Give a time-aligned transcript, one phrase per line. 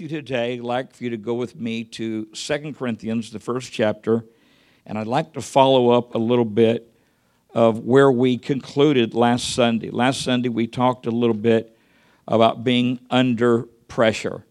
[0.00, 3.70] you today, I'd like for you to go with me to Second Corinthians, the first
[3.70, 4.24] chapter,
[4.84, 6.92] and I'd like to follow up a little bit
[7.50, 9.90] of where we concluded last Sunday.
[9.90, 11.78] Last Sunday, we talked a little bit
[12.26, 14.44] about being under pressure.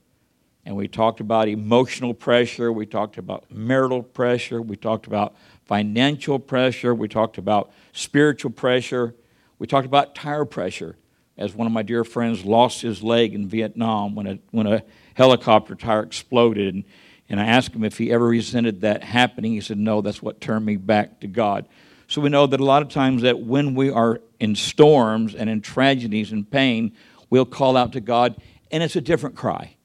[0.66, 5.36] And we talked about emotional pressure, we talked about marital pressure, we talked about
[5.66, 9.14] financial pressure, we talked about spiritual pressure,
[9.60, 10.96] we talked about tire pressure.
[11.38, 14.84] As one of my dear friends lost his leg in Vietnam when a, when a
[15.14, 16.84] helicopter tire exploded.
[17.30, 19.54] And, I asked him if he ever resented that happening.
[19.54, 21.68] He said, No, that's what turned me back to God.
[22.08, 25.50] So we know that a lot of times that when we are in storms and
[25.50, 26.94] in tragedies and pain,
[27.32, 28.36] we'll call out to God,
[28.72, 29.78] and it's a different cry.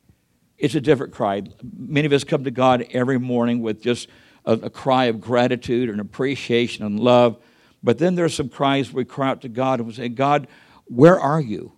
[0.59, 1.45] It's a different cry.
[1.77, 4.09] Many of us come to God every morning with just
[4.45, 7.39] a, a cry of gratitude and appreciation and love.
[7.83, 10.49] But then there's some cries we cry out to God and we say, God,
[10.87, 11.78] where are you?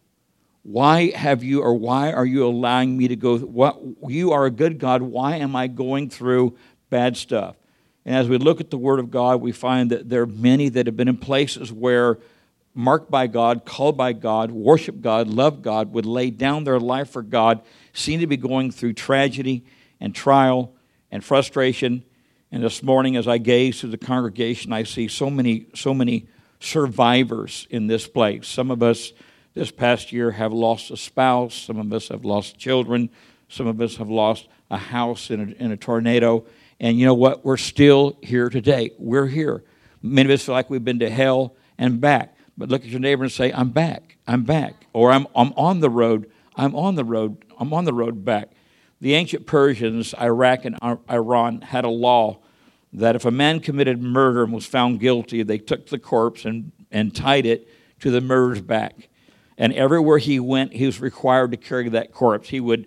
[0.62, 3.38] Why have you, or why are you allowing me to go?
[3.38, 5.02] What, you are a good God.
[5.02, 6.56] Why am I going through
[6.90, 7.56] bad stuff?
[8.04, 10.68] And as we look at the Word of God, we find that there are many
[10.70, 12.18] that have been in places where,
[12.74, 17.10] marked by God, called by God, worship God, love God, would lay down their life
[17.10, 19.64] for God, seem to be going through tragedy
[19.98, 20.74] and trial
[21.10, 22.04] and frustration.
[22.52, 26.26] And this morning, as I gaze through the congregation, I see so many, so many
[26.58, 28.46] survivors in this place.
[28.46, 29.12] Some of us
[29.54, 33.10] this past year have lost a spouse, some of us have lost children,
[33.48, 36.44] some of us have lost a house in a, in a tornado.
[36.78, 37.44] And you know what?
[37.44, 38.92] We're still here today.
[38.98, 39.64] We're here.
[40.02, 42.36] Many of us feel like we've been to hell and back.
[42.56, 44.16] But look at your neighbor and say, I'm back.
[44.26, 44.86] I'm back.
[44.92, 46.30] Or I'm, I'm on the road.
[46.56, 47.44] I'm on the road.
[47.58, 48.50] I'm on the road back.
[49.00, 50.78] The ancient Persians, Iraq and
[51.10, 52.38] Iran, had a law
[52.92, 56.72] that if a man committed murder and was found guilty, they took the corpse and,
[56.90, 57.68] and tied it
[58.00, 59.08] to the murderer's back.
[59.60, 62.48] And everywhere he went, he was required to carry that corpse.
[62.48, 62.86] He would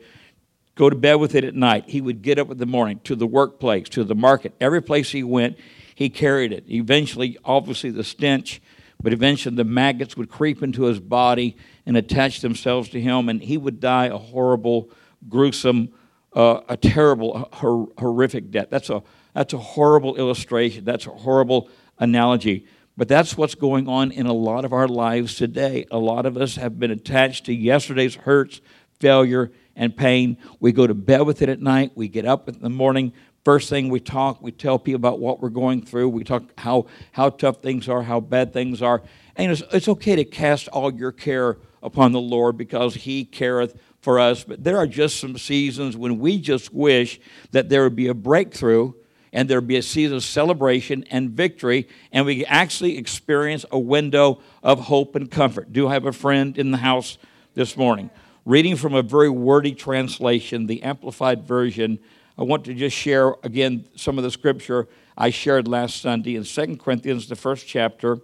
[0.73, 1.85] go to bed with it at night.
[1.87, 4.53] He would get up in the morning to the workplace, to the market.
[4.59, 5.57] Every place he went,
[5.93, 6.65] he carried it.
[6.67, 8.59] Eventually, obviously, the stench,
[8.99, 11.55] but eventually the maggots would creep into his body
[11.85, 14.89] and attach themselves to him, and he would die a horrible,
[15.29, 15.89] gruesome,
[16.33, 18.69] uh, a terrible, hor- horrific death.
[18.71, 19.03] That's a,
[19.35, 20.85] that's a horrible illustration.
[20.85, 21.69] That's a horrible
[21.99, 22.65] analogy.
[22.95, 25.85] But that's what's going on in a lot of our lives today.
[25.89, 28.61] A lot of us have been attached to yesterday's hurts,
[28.99, 30.37] failure, and pain.
[30.59, 31.93] We go to bed with it at night.
[31.95, 33.13] We get up in the morning.
[33.43, 36.09] First thing we talk, we tell people about what we're going through.
[36.09, 39.01] We talk how, how tough things are, how bad things are.
[39.35, 43.77] And it's, it's okay to cast all your care upon the Lord because He careth
[43.99, 44.43] for us.
[44.43, 47.19] But there are just some seasons when we just wish
[47.51, 48.93] that there would be a breakthrough
[49.33, 54.39] and there'd be a season of celebration and victory, and we actually experience a window
[54.61, 55.73] of hope and comfort.
[55.73, 57.17] Do I have a friend in the house
[57.55, 58.11] this morning?
[58.45, 61.97] Reading from a very wordy translation, the Amplified Version,
[62.37, 66.43] I want to just share again some of the scripture I shared last Sunday in
[66.43, 68.19] 2 Corinthians, the first chapter.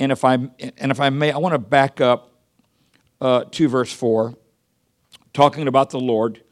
[0.00, 2.32] And if I, and if I may, I want to back up
[3.20, 4.34] uh, to verse 4,
[5.32, 6.42] talking about the Lord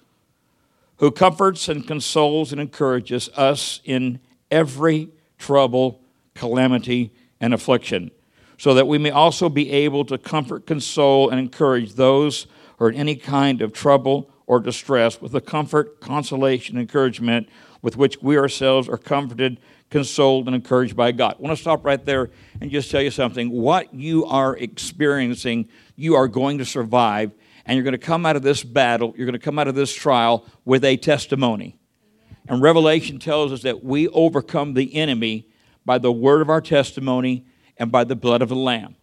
[1.00, 6.02] who comforts and consoles and encourages us in every trouble,
[6.34, 8.10] calamity, and affliction,
[8.58, 12.46] so that we may also be able to comfort, console, and encourage those
[12.78, 17.48] who are in any kind of trouble or distress with the comfort, consolation, encouragement
[17.80, 19.58] with which we ourselves are comforted,
[19.88, 21.36] consoled, and encouraged by God.
[21.38, 22.28] I want to stop right there
[22.60, 23.50] and just tell you something.
[23.50, 27.32] What you are experiencing, you are going to survive
[27.70, 29.76] and you're going to come out of this battle, you're going to come out of
[29.76, 31.78] this trial with a testimony.
[32.48, 35.46] And Revelation tells us that we overcome the enemy
[35.84, 38.96] by the word of our testimony and by the blood of the Lamb.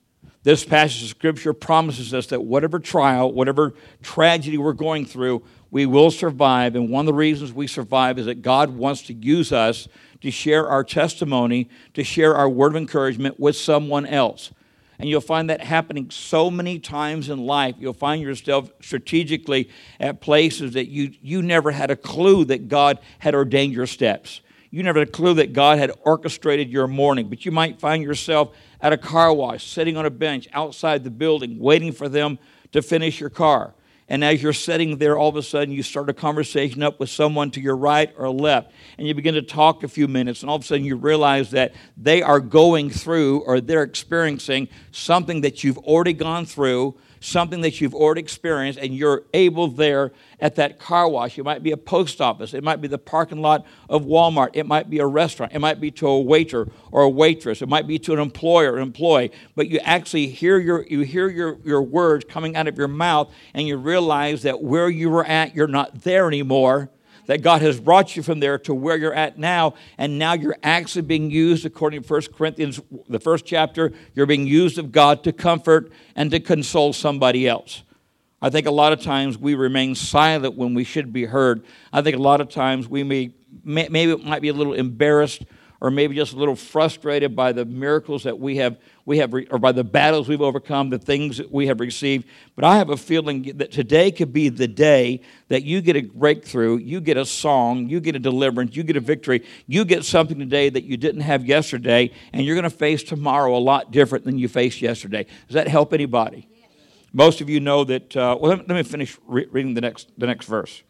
[0.44, 5.86] This passage of Scripture promises us that whatever trial, whatever tragedy we're going through, we
[5.86, 6.76] will survive.
[6.76, 9.88] And one of the reasons we survive is that God wants to use us
[10.20, 14.52] to share our testimony, to share our word of encouragement with someone else.
[15.00, 17.76] And you'll find that happening so many times in life.
[17.78, 19.70] You'll find yourself strategically
[20.00, 24.42] at places that you, you never had a clue that God had ordained your steps.
[24.72, 27.30] You never had a clue that God had orchestrated your morning.
[27.30, 31.12] But you might find yourself at a car wash, sitting on a bench outside the
[31.12, 32.40] building, waiting for them
[32.72, 33.74] to finish your car.
[34.10, 37.10] And as you're sitting there, all of a sudden you start a conversation up with
[37.10, 40.50] someone to your right or left, and you begin to talk a few minutes, and
[40.50, 45.42] all of a sudden you realize that they are going through or they're experiencing something
[45.42, 46.96] that you've already gone through,
[47.28, 51.38] something that you've already experienced, and you're able there at that car wash.
[51.38, 52.54] It might be a post office.
[52.54, 54.52] It might be the parking lot of Walmart.
[54.54, 55.52] It might be a restaurant.
[55.54, 57.62] It might be to a waiter or a waitress.
[57.62, 59.32] It might be to an employer or employee.
[59.56, 63.32] But you actually hear your you hear your, your words coming out of your mouth,
[63.54, 66.90] and you realize that where you were at, you're not there anymore
[67.28, 70.58] that God has brought you from there to where you're at now, and now you're
[70.64, 75.24] actually being used, according to 1 Corinthians, the first chapter, you're being used of God
[75.24, 77.84] to comfort and to console somebody else.
[78.42, 81.64] I think a lot of times we remain silent when we should be heard.
[81.92, 83.32] I think a lot of times we may,
[83.64, 85.44] maybe it might be a little embarrassed
[85.80, 89.60] or maybe just a little frustrated by the miracles that we have, we have or
[89.60, 92.26] by the battles we've overcome, the things that we have received.
[92.56, 96.02] But I have a feeling that today could be the day that you get a
[96.02, 100.04] breakthrough, you get a song, you get a deliverance, you get a victory, you get
[100.04, 103.92] something today that you didn't have yesterday, and you're going to face tomorrow a lot
[103.92, 105.26] different than you faced yesterday.
[105.48, 106.48] Does that help anybody?
[107.14, 108.16] Most of you know that.
[108.16, 110.84] Uh, well, let me, finish re- reading the next, the next verse.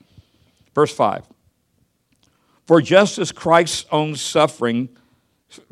[0.73, 1.36] Verse 5.
[2.67, 4.89] For just as Christ's own suffering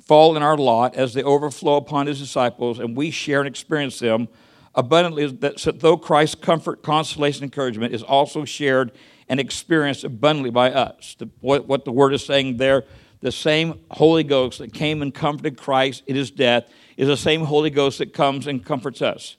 [0.02, 4.00] fall in our lot as they overflow upon his disciples, and we share and experience
[4.00, 4.30] them
[4.74, 8.94] abundantly, that so though Christ's comfort, consolation, encouragement is also shared
[9.28, 11.18] and experienced abundantly by us.
[11.20, 12.86] The, what, what the word is saying there,
[13.20, 17.42] the same Holy Ghost that came and comforted Christ in his death is the same
[17.42, 19.36] Holy Ghost that comes and comforts us.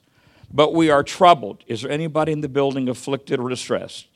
[0.53, 1.63] But we are troubled.
[1.65, 4.07] Is there anybody in the building afflicted or distressed?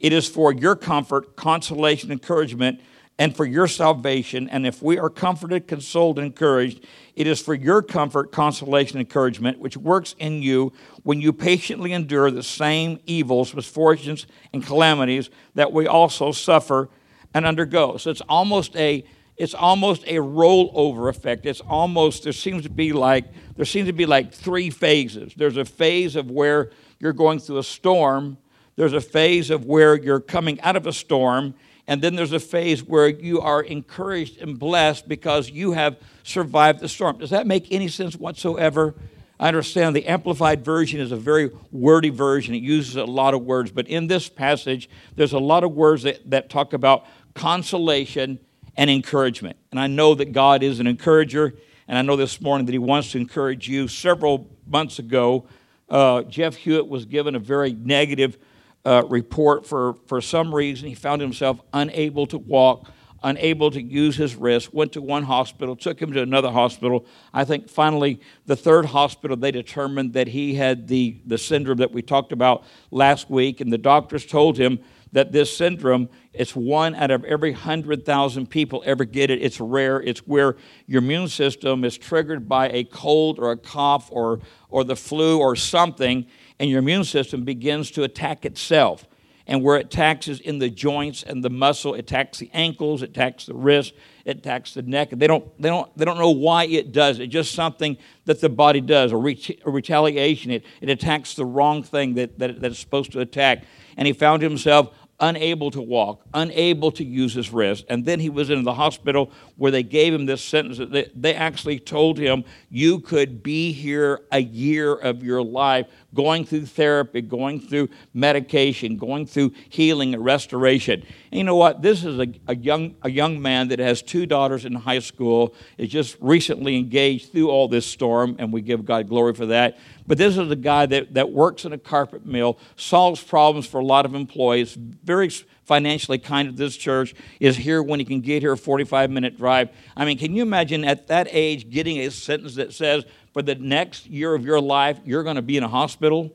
[0.00, 2.80] It is for your comfort, consolation, encouragement,
[3.18, 4.48] and for your salvation.
[4.48, 9.58] And if we are comforted, consoled, and encouraged, it is for your comfort, consolation, encouragement,
[9.58, 15.70] which works in you when you patiently endure the same evils, misfortunes, and calamities that
[15.70, 16.88] we also suffer
[17.34, 17.98] and undergo.
[17.98, 19.04] So it's almost a
[19.36, 21.46] it's almost a rollover effect.
[21.46, 23.26] It's almost there seems to be like
[23.56, 25.34] there seems to be like three phases.
[25.36, 28.38] There's a phase of where you're going through a storm
[28.80, 31.52] there's a phase of where you're coming out of a storm,
[31.86, 36.80] and then there's a phase where you are encouraged and blessed because you have survived
[36.80, 37.18] the storm.
[37.18, 38.94] Does that make any sense whatsoever?
[39.38, 42.54] I understand the Amplified Version is a very wordy version.
[42.54, 46.04] It uses a lot of words, but in this passage, there's a lot of words
[46.04, 47.04] that, that talk about
[47.34, 48.38] consolation
[48.78, 49.58] and encouragement.
[49.72, 51.52] And I know that God is an encourager,
[51.86, 53.88] and I know this morning that He wants to encourage you.
[53.88, 55.46] Several months ago,
[55.90, 58.38] uh, Jeff Hewitt was given a very negative
[58.84, 60.88] uh, report for, for some reason.
[60.88, 62.90] He found himself unable to walk,
[63.22, 67.06] unable to use his wrist, went to one hospital, took him to another hospital.
[67.32, 71.92] I think finally, the third hospital, they determined that he had the, the syndrome that
[71.92, 74.80] we talked about last week, and the doctors told him
[75.12, 79.42] that this syndrome it's one out of every 100,000 people ever get it.
[79.42, 80.00] It's rare.
[80.00, 80.56] It's where
[80.86, 84.38] your immune system is triggered by a cold or a cough or,
[84.68, 86.26] or the flu or something,
[86.60, 89.06] and your immune system begins to attack itself.
[89.46, 93.02] And where it attacks is in the joints and the muscle, it attacks the ankles,
[93.02, 95.08] it attacks the wrist, it attacks the neck.
[95.10, 97.18] They don't, they don't, they don't know why it does.
[97.18, 97.96] It's just something
[98.26, 100.52] that the body does, a, a retaliation.
[100.52, 103.64] It, it attacks the wrong thing that, that, that it's supposed to attack.
[103.96, 107.84] And he found himself unable to walk, unable to use his wrist.
[107.88, 110.78] And then he was in the hospital where they gave him this sentence.
[110.78, 116.44] They, they actually told him, You could be here a year of your life going
[116.44, 121.00] through therapy, going through medication, going through healing and restoration.
[121.30, 121.82] And you know what?
[121.82, 125.54] This is a, a, young, a young man that has two daughters in high school,
[125.78, 129.78] is just recently engaged through all this storm, and we give God glory for that.
[130.10, 133.78] But this is a guy that, that works in a carpet mill, solves problems for
[133.78, 135.28] a lot of employees, very
[135.62, 139.36] financially kind of this church, is here when he can get here a 45 minute
[139.36, 139.68] drive.
[139.96, 143.54] I mean, can you imagine at that age getting a sentence that says, for the
[143.54, 146.34] next year of your life, you're going to be in a hospital?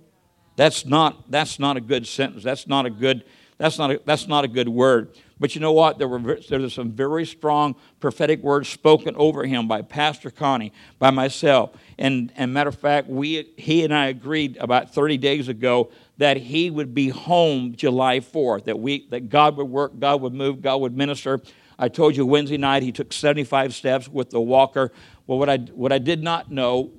[0.56, 2.46] That's not, that's not a good sentence.
[2.46, 3.26] That's not a good,
[3.58, 5.18] that's not a, that's not a good word.
[5.40, 5.98] But you know what?
[5.98, 10.72] There were there were some very strong prophetic words spoken over him by Pastor Connie,
[10.98, 11.72] by myself.
[11.98, 16.38] And, and matter of fact, we, he and I agreed about 30 days ago that
[16.38, 20.62] he would be home July 4th, that, we, that God would work, God would move,
[20.62, 21.42] God would minister.
[21.78, 24.92] I told you Wednesday night he took 75 steps with the walker.
[25.28, 26.92] Well, what I, what I did not know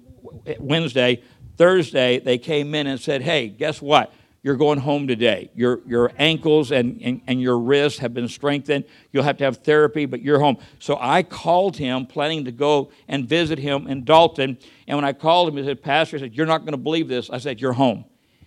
[0.58, 1.22] Wednesday,
[1.56, 4.12] Thursday, they came in and said, hey, guess what?
[4.46, 5.50] You're going home today.
[5.56, 8.84] Your, your ankles and, and, and your wrists have been strengthened.
[9.10, 10.58] You'll have to have therapy, but you're home.
[10.78, 14.56] So I called him, planning to go and visit him in Dalton.
[14.86, 17.08] And when I called him, he said, Pastor, he said, You're not going to believe
[17.08, 17.28] this.
[17.28, 18.04] I said, You're home.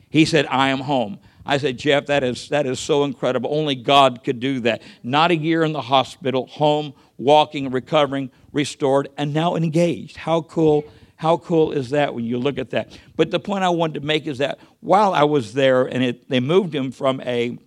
[0.10, 1.20] He said, I am home.
[1.46, 3.53] I said, Jeff, that is, that is so incredible.
[3.53, 4.82] Only God could do that.
[5.03, 10.15] Not a year in the hospital, home, walking, recovering, restored, and now engaged.
[10.15, 10.86] How cool
[11.20, 12.98] How cool is that when you look at that?
[13.18, 16.30] But the point I wanted to make is that while I was there, and it,
[16.30, 17.58] they moved him from a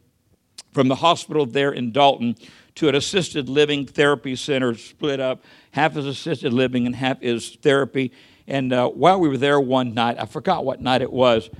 [0.73, 2.35] from the hospital there in Dalton
[2.76, 5.44] to an assisted living therapy center, split up.
[5.73, 8.12] Half is assisted living and half is therapy.
[8.47, 11.50] And uh, while we were there one night, I forgot what night it was,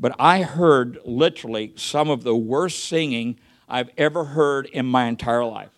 [0.00, 5.44] but I heard literally some of the worst singing I've ever heard in my entire
[5.44, 5.68] life.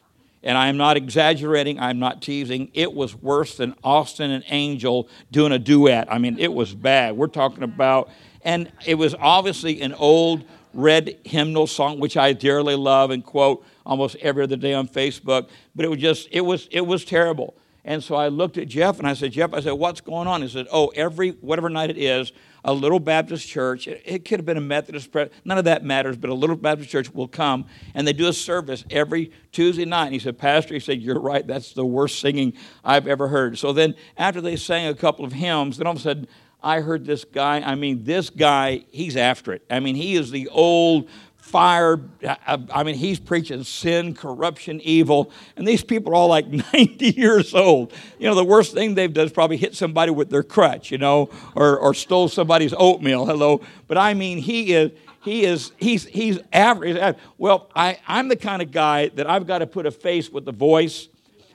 [0.44, 2.70] And I am not exaggerating, I'm not teasing.
[2.74, 6.06] It was worse than Austin and Angel doing a duet.
[6.12, 7.16] I mean, it was bad.
[7.16, 8.10] We're talking about,
[8.42, 13.64] and it was obviously an old red hymnal song, which I dearly love and quote
[13.86, 15.48] almost every other day on Facebook.
[15.74, 17.56] But it was just, it was, it was terrible.
[17.84, 20.42] And so I looked at Jeff and I said, Jeff, I said, what's going on?
[20.42, 22.32] He said, oh, every, whatever night it is,
[22.64, 25.10] a little Baptist church, it, could have been a Methodist,
[25.44, 28.32] none of that matters, but a little Baptist church will come and they do a
[28.32, 30.06] service every Tuesday night.
[30.06, 33.58] And he said, Pastor, he said, you're right, that's the worst singing I've ever heard.
[33.58, 36.26] So then after they sang a couple of hymns, then all of a sudden
[36.62, 39.62] I heard this guy, I mean, this guy, he's after it.
[39.68, 41.10] I mean, he is the old
[41.44, 42.00] fire.
[42.48, 45.30] I mean, he's preaching sin, corruption, evil.
[45.56, 47.92] And these people are all like 90 years old.
[48.18, 50.98] You know, the worst thing they've done is probably hit somebody with their crutch, you
[50.98, 53.26] know, or, or stole somebody's oatmeal.
[53.26, 53.60] Hello.
[53.86, 54.92] But I mean, he is.
[55.22, 57.16] He is, he's, he's average.
[57.38, 60.44] Well, I, I'm the kind of guy that I've got to put a face with
[60.44, 61.08] the voice.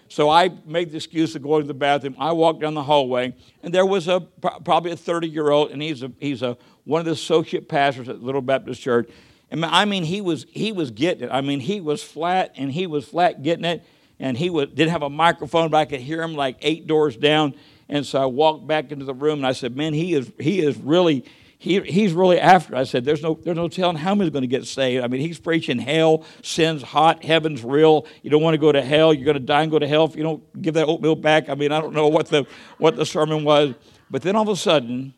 [0.07, 2.15] So I made the excuse of going to the bathroom.
[2.17, 5.83] I walked down the hallway, and there was a probably a 30 year old, and
[5.83, 9.11] he's a, he's a one of the associate pastors at Little Baptist Church.
[9.51, 11.31] And I mean, he was he was getting it.
[11.31, 13.83] I mean, he was flat, and he was flat getting it.
[14.19, 17.15] And he was, didn't have a microphone, but I could hear him like eight doors
[17.15, 17.55] down.
[17.87, 20.59] And so I walked back into the room, and I said, "Man, he is he
[20.59, 21.25] is really."
[21.61, 22.73] He, he's really after.
[22.73, 25.03] I said, there's no, there's no telling how he's going to get saved.
[25.03, 28.07] I mean, he's preaching hell, sin's hot, heaven's real.
[28.23, 29.13] You don't want to go to hell.
[29.13, 31.49] You're going to die and go to hell if you don't give that oatmeal back.
[31.49, 33.75] I mean, I don't know what the, what the sermon was.
[34.09, 35.13] But then all of a sudden,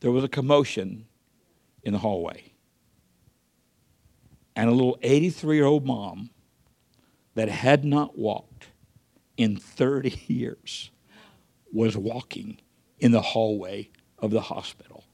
[0.00, 1.06] there was a commotion
[1.82, 2.52] in the hallway.
[4.54, 6.30] And a little 83 year old mom
[7.34, 8.66] that had not walked
[9.36, 10.90] in 30 years
[11.72, 12.58] was walking
[12.98, 15.04] in the hallway of the hospital.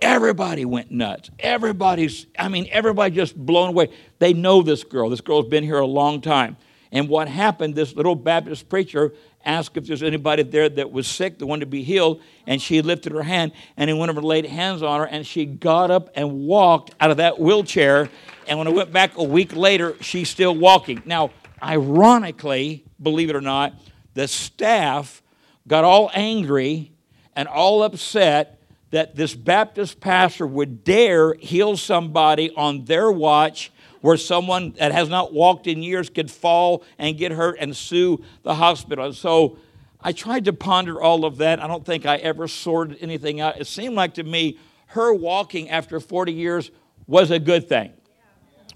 [0.00, 1.30] Everybody went nuts.
[1.38, 3.90] Everybody's, I mean, everybody just blown away.
[4.18, 5.10] They know this girl.
[5.10, 6.56] This girl's been here a long time.
[6.92, 9.12] And what happened, this little Baptist preacher
[9.48, 12.82] asked if there's anybody there that was sick, that wanted to be healed, and she
[12.82, 15.90] lifted her hand, and he went over and laid hands on her, and she got
[15.90, 18.10] up and walked out of that wheelchair.
[18.46, 21.02] And when I went back a week later, she's still walking.
[21.06, 21.30] Now,
[21.62, 23.72] ironically, believe it or not,
[24.14, 25.22] the staff
[25.66, 26.92] got all angry
[27.34, 34.16] and all upset that this Baptist pastor would dare heal somebody on their watch where
[34.16, 38.54] someone that has not walked in years could fall and get hurt and sue the
[38.54, 39.06] hospital.
[39.06, 39.58] And so
[40.00, 41.60] I tried to ponder all of that.
[41.60, 43.60] I don't think I ever sorted anything out.
[43.60, 46.70] It seemed like to me her walking after 40 years
[47.06, 47.92] was a good thing.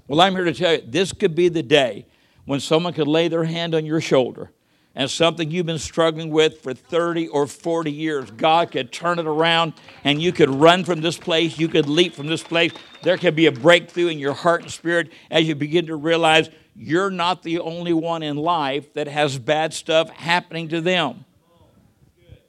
[0.09, 2.07] Well, I'm here to tell you this could be the day
[2.45, 4.51] when someone could lay their hand on your shoulder
[4.95, 9.27] and something you've been struggling with for 30 or 40 years, God could turn it
[9.27, 9.73] around
[10.05, 12.73] and you could run from this place, you could leap from this place.
[13.03, 16.51] There could be a breakthrough in your heart and spirit as you begin to realize
[16.77, 21.25] you're not the only one in life that has bad stuff happening to them.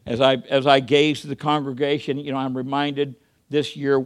[0.05, 3.15] As I, as I gaze to the congregation, you know, I'm reminded
[3.49, 4.05] this year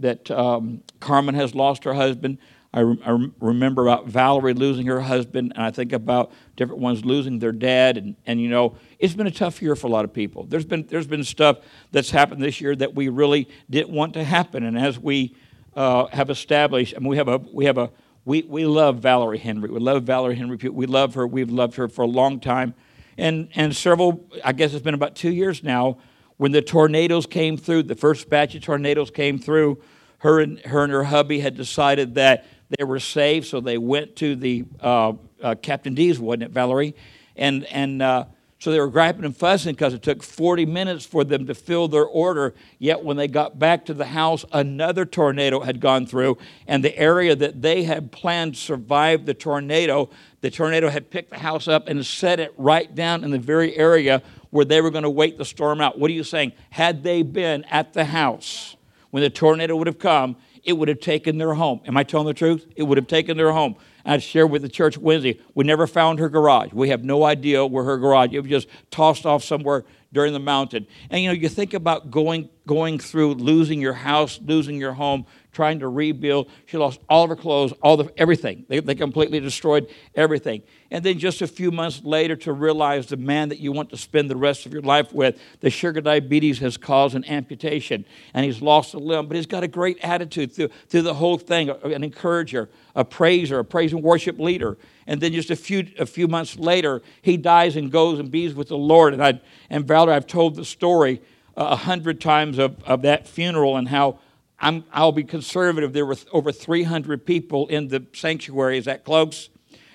[0.00, 2.38] that um, Carmen has lost her husband.
[2.72, 7.04] I, re- I, remember about Valerie losing her husband, and I think about different ones
[7.04, 7.96] losing their dad.
[7.96, 10.44] And, and you know, it's been a tough year for a lot of people.
[10.44, 11.58] There's been, there's been stuff
[11.92, 14.64] that's happened this year that we really didn't want to happen.
[14.64, 15.34] And as we
[15.74, 17.90] uh, have established, I mean, we have a, we have a,
[18.26, 19.70] we, we love Valerie Henry.
[19.70, 20.56] We love Valerie Henry.
[20.68, 21.26] We love her.
[21.26, 22.74] We've loved her for a long time.
[23.16, 25.98] And, and several, I guess it's been about two years now,
[26.36, 29.82] when the tornadoes came through, the first batch of tornadoes came through,
[30.18, 32.46] her and her, and her hubby had decided that
[32.76, 36.94] they were saved, so they went to the uh, uh, Captain D's, wasn't it, Valerie?
[37.36, 38.24] And, and uh,
[38.58, 41.86] so they were griping and fussing because it took 40 minutes for them to fill
[41.86, 42.54] their order.
[42.78, 46.96] Yet when they got back to the house, another tornado had gone through, and the
[46.98, 50.10] area that they had planned survived the tornado,
[50.40, 53.76] the tornado had picked the house up and set it right down in the very
[53.76, 55.98] area where they were going to wait the storm out.
[55.98, 56.52] What are you saying?
[56.70, 58.76] Had they been at the house
[59.10, 60.36] when the tornado would have come,
[60.68, 61.80] it would have taken their home.
[61.86, 62.66] Am I telling the truth?
[62.76, 63.76] It would have taken their home.
[64.04, 66.74] I shared with the church Wednesday, we never found her garage.
[66.74, 68.34] We have no idea where her garage.
[68.34, 70.86] It was just tossed off somewhere during the mountain.
[71.08, 75.24] And you know, you think about going going through losing your house, losing your home,
[75.58, 76.48] trying to rebuild.
[76.66, 78.64] She lost all of her clothes, all the everything.
[78.68, 80.62] They, they completely destroyed everything.
[80.92, 83.96] And then just a few months later, to realize the man that you want to
[83.96, 88.46] spend the rest of your life with, the sugar diabetes has caused an amputation, and
[88.46, 89.26] he's lost a limb.
[89.26, 93.58] But he's got a great attitude through, through the whole thing, an encourager, a praiser,
[93.58, 94.78] a praise and worship leader.
[95.08, 98.54] And then just a few a few months later, he dies and goes and bees
[98.54, 99.12] with the Lord.
[99.12, 101.20] And I and Valerie, I've told the story
[101.56, 104.20] uh, a hundred times of, of that funeral and how
[104.60, 105.92] I'm, I'll be conservative.
[105.92, 108.78] There were over 300 people in the sanctuary.
[108.78, 109.50] Is that close?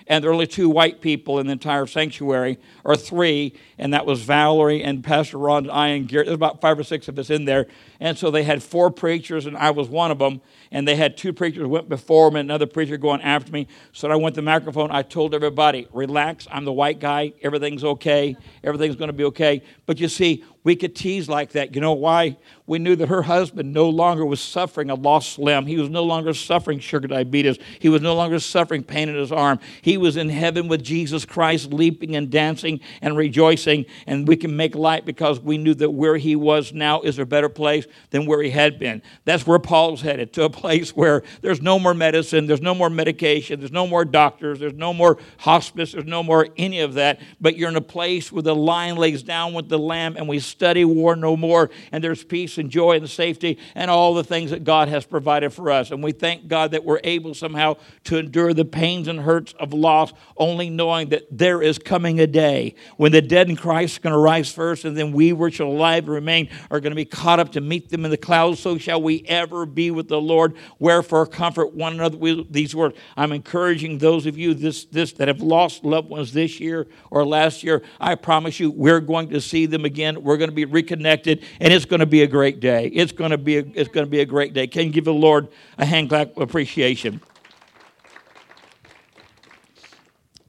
[0.06, 4.04] And there were only two white people in the entire sanctuary, or three, and that
[4.04, 6.26] was Valerie and Pastor Ron and I and Garrett.
[6.26, 7.66] There's about five or six of us in there.
[8.00, 10.42] And so they had four preachers, and I was one of them.
[10.70, 13.66] And they had two preachers went before me, and another preacher going after me.
[13.92, 14.90] So I went to the microphone.
[14.90, 16.46] I told everybody, relax.
[16.50, 17.32] I'm the white guy.
[17.40, 18.36] Everything's okay.
[18.62, 19.62] Everything's going to be okay.
[19.86, 21.74] But you see, we could tease like that.
[21.74, 22.36] You know why?
[22.66, 25.66] We knew that her husband no longer was suffering a lost limb.
[25.66, 27.58] He was no longer suffering sugar diabetes.
[27.78, 29.58] He was no longer suffering pain in his arm.
[29.82, 33.84] He was in heaven with Jesus Christ, leaping and dancing and rejoicing.
[34.06, 37.26] And we can make light because we knew that where he was now is a
[37.26, 39.02] better place than where he had been.
[39.26, 42.88] That's where Paul's headed to a place where there's no more medicine, there's no more
[42.88, 47.20] medication, there's no more doctors, there's no more hospice, there's no more any of that.
[47.42, 50.40] But you're in a place where the lion lays down with the lamb and we
[50.40, 54.50] study war no more, and there's peace and joy and safety and all the things
[54.50, 55.90] that God has provided for us.
[55.90, 59.72] And we thank God that we're able somehow to endure the pains and hurts of
[59.72, 64.00] loss, only knowing that there is coming a day when the dead in Christ are
[64.02, 66.96] going to rise first, and then we which are alive and remain are going to
[66.96, 68.60] be caught up to meet them in the clouds.
[68.60, 70.54] So shall we ever be with the Lord.
[70.78, 72.96] Wherefore, comfort one another with these words.
[73.16, 77.24] I'm encouraging those of you this, this that have lost loved ones this year or
[77.24, 77.82] last year.
[78.00, 80.22] I promise you, we're going to see them again.
[80.22, 82.86] We're going to be reconnected, and it's going to be a great day.
[82.86, 84.66] It's going to be a, it's going to be a great day.
[84.66, 85.48] Can you give the Lord
[85.78, 87.20] a hand clap of appreciation?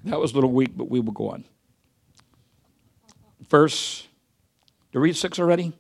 [0.05, 1.45] That was a little weak, but we will go on.
[3.49, 4.07] Verse,
[4.91, 5.73] to read six already?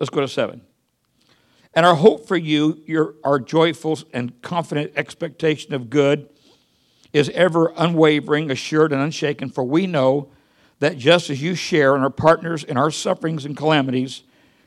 [0.00, 0.62] Let's go to seven.
[1.74, 6.28] And our hope for you, your, our joyful and confident expectation of good,
[7.12, 10.30] is ever unwavering, assured, and unshaken, for we know
[10.80, 14.22] that just as you share and are partners in our sufferings and calamities,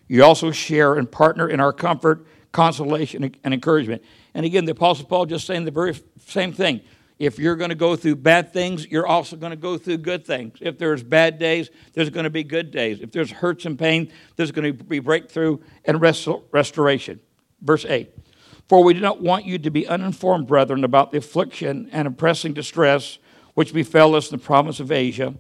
[0.08, 4.04] you also share and partner in our comfort, consolation, and encouragement.
[4.34, 6.82] And again, the Apostle Paul just saying the very same thing.
[7.20, 10.26] If you're going to go through bad things, you're also going to go through good
[10.26, 10.60] things.
[10.62, 13.02] If there's bad days, there's going to be good days.
[13.02, 17.20] If there's hurts and pain, there's going to be breakthrough and restoration.
[17.62, 18.14] Verse 8
[18.68, 22.54] For we do not want you to be uninformed, brethren, about the affliction and oppressing
[22.54, 23.18] distress
[23.56, 25.34] which befell us in the province of Asia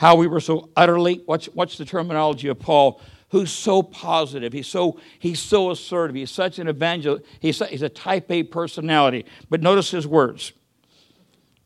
[0.00, 3.02] how we were so utterly, what's, what's the terminology of Paul?
[3.30, 4.52] Who's so positive.
[4.52, 6.16] He's so, he's so assertive.
[6.16, 7.24] He's such an evangelist.
[7.38, 9.24] He's, he's a type A personality.
[9.48, 10.52] But notice his words.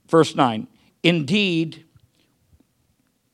[0.08, 0.66] Verse 9.
[1.02, 1.84] Indeed,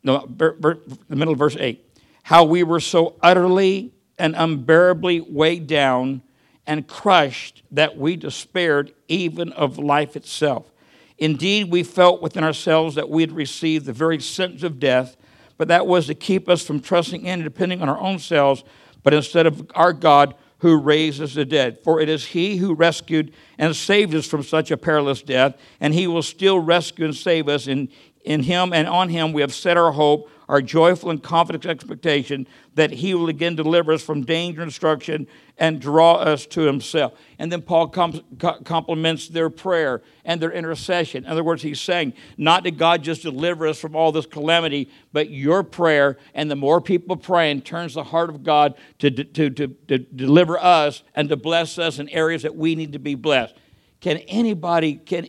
[0.02, 1.84] no, the middle of verse 8.
[2.22, 6.22] How we were so utterly and unbearably weighed down
[6.66, 10.70] and crushed that we despaired even of life itself.
[11.18, 15.16] Indeed, we felt within ourselves that we had received the very sentence of death,
[15.60, 18.64] but that was to keep us from trusting in and depending on our own selves,
[19.02, 21.78] but instead of our God who raises the dead.
[21.84, 25.92] For it is He who rescued and saved us from such a perilous death, and
[25.92, 27.66] He will still rescue and save us.
[27.66, 27.90] In,
[28.24, 32.44] in Him and on Him we have set our hope, our joyful and confident expectation
[32.74, 37.12] that he will again deliver us from danger and destruction and draw us to himself.
[37.38, 38.20] And then Paul com-
[38.64, 41.24] compliments their prayer and their intercession.
[41.24, 44.90] In other words, he's saying, not that God just deliver us from all this calamity,
[45.12, 49.50] but your prayer and the more people praying turns the heart of God to, to,
[49.50, 53.14] to, to deliver us and to bless us in areas that we need to be
[53.14, 53.54] blessed.
[54.00, 55.28] Can anybody, can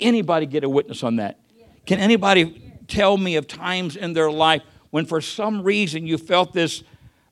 [0.00, 1.40] anybody get a witness on that?
[1.84, 6.52] Can anybody tell me of times in their life when for some reason you felt
[6.52, 6.82] this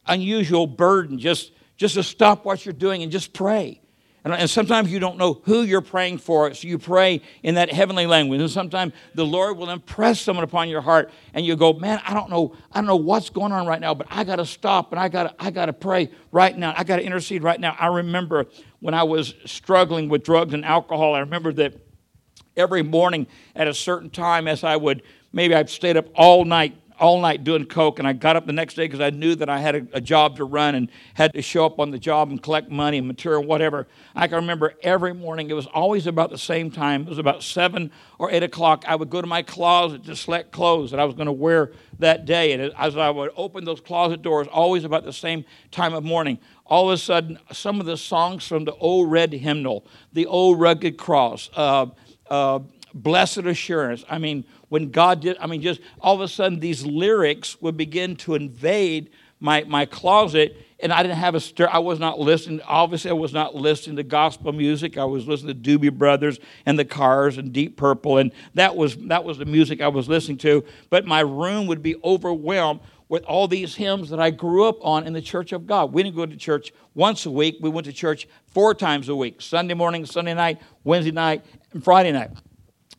[0.07, 3.81] unusual burden just, just to stop what you're doing and just pray.
[4.25, 7.71] And, and sometimes you don't know who you're praying for, so you pray in that
[7.71, 8.41] heavenly language.
[8.41, 12.15] And sometimes the Lord will impress someone upon your heart, and you go, "Man, I
[12.15, 14.93] don't know, I don't know what's going on right now, but I got to stop
[14.93, 16.73] and I got I got to pray right now.
[16.75, 18.47] I got to intercede right now." I remember
[18.81, 21.15] when I was struggling with drugs and alcohol.
[21.15, 21.75] I remember that
[22.57, 25.03] every morning at a certain time, as I would
[25.35, 28.53] maybe I've stayed up all night all night doing coke, and I got up the
[28.53, 31.33] next day because I knew that I had a, a, job to run and had
[31.33, 33.89] to show up on the job and collect money and material, whatever.
[34.15, 35.51] I can remember every morning.
[35.51, 37.03] It was always about the same time.
[37.03, 38.85] It was about seven or eight o'clock.
[38.87, 41.73] I would go to my closet to select clothes that I was going to wear
[41.99, 45.95] that day, and as I would open those closet doors, always about the same time
[45.95, 46.39] of morning.
[46.65, 50.61] All of a sudden, some of the songs from the old red hymnal, the old
[50.61, 51.51] rugged cross.
[51.55, 51.87] Uh,
[52.31, 52.61] uh,
[52.95, 54.05] blessed assurance.
[54.09, 54.45] I mean,
[54.75, 58.35] when God did, I mean, just all of a sudden these lyrics would begin to
[58.35, 61.69] invade my, my closet, and I didn't have a stir.
[61.71, 62.61] I was not listening.
[62.67, 64.99] Obviously, I was not listening to gospel music.
[64.99, 68.97] I was listening to Doobie Brothers and the Cars and Deep Purple, and that was
[68.97, 70.65] that was the music I was listening to.
[70.91, 75.07] But my room would be overwhelmed with all these hymns that I grew up on
[75.07, 75.93] in the church of God.
[75.93, 77.59] We didn't go to church once a week.
[77.61, 81.85] We went to church four times a week Sunday morning, Sunday night, Wednesday night, and
[81.85, 82.33] Friday night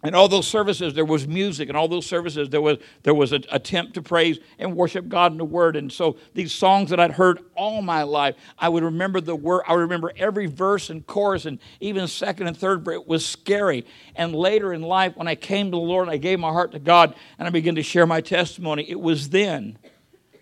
[0.05, 3.31] and all those services there was music and all those services there was there was
[3.31, 5.75] an attempt to praise and worship god in the word.
[5.75, 9.63] And so these songs that i'd heard all my life i would remember the word
[9.67, 13.85] i would remember every verse and chorus and even second and third it was scary.
[14.15, 16.71] And later in life when i came to the lord and i gave my heart
[16.73, 19.77] to god and i began to share my testimony it was then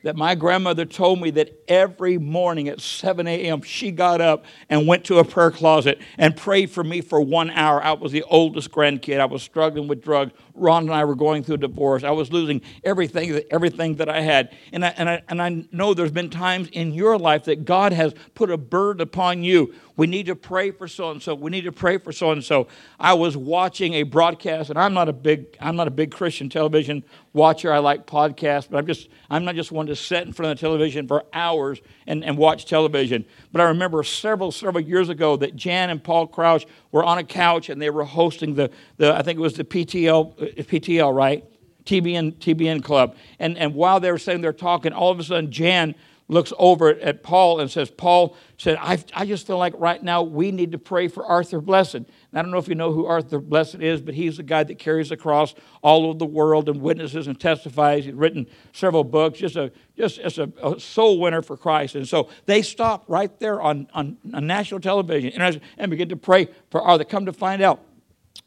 [0.03, 3.61] that my grandmother told me that every morning at 7 a.m.
[3.61, 7.49] she got up and went to a prayer closet and prayed for me for one
[7.49, 7.81] hour.
[7.81, 9.19] I was the oldest grandkid.
[9.19, 10.33] I was struggling with drugs.
[10.55, 12.03] Ron and I were going through a divorce.
[12.03, 14.55] I was losing everything, everything that I had.
[14.71, 17.93] And I, and, I, and I know there's been times in your life that God
[17.93, 21.35] has put a burden upon you we need to pray for so and so.
[21.35, 22.67] We need to pray for so and so.
[22.99, 26.49] I was watching a broadcast, and I'm not a big I'm not a big Christian
[26.49, 27.71] television watcher.
[27.71, 30.57] I like podcasts, but I'm just I'm not just one to sit in front of
[30.57, 33.25] the television for hours and, and watch television.
[33.53, 37.23] But I remember several several years ago that Jan and Paul Crouch were on a
[37.23, 41.15] couch and they were hosting the, the I think it was the PTL uh, PTL
[41.15, 41.45] right
[41.85, 43.15] TBN TBN club.
[43.37, 45.93] And and while they were sitting there talking, all of a sudden Jan
[46.27, 50.23] looks over at Paul and says, Paul said, I, I just feel like right now
[50.23, 51.95] we need to pray for Arthur Blessitt.
[51.95, 54.63] And I don't know if you know who Arthur Blessitt is, but he's the guy
[54.63, 58.05] that carries the cross all over the world and witnesses and testifies.
[58.05, 61.95] He's written several books, just a just as a, a soul winner for Christ.
[61.95, 66.15] And so they stop right there on, on, on national television and, and began to
[66.15, 67.03] pray for Arthur.
[67.03, 67.81] Come to find out,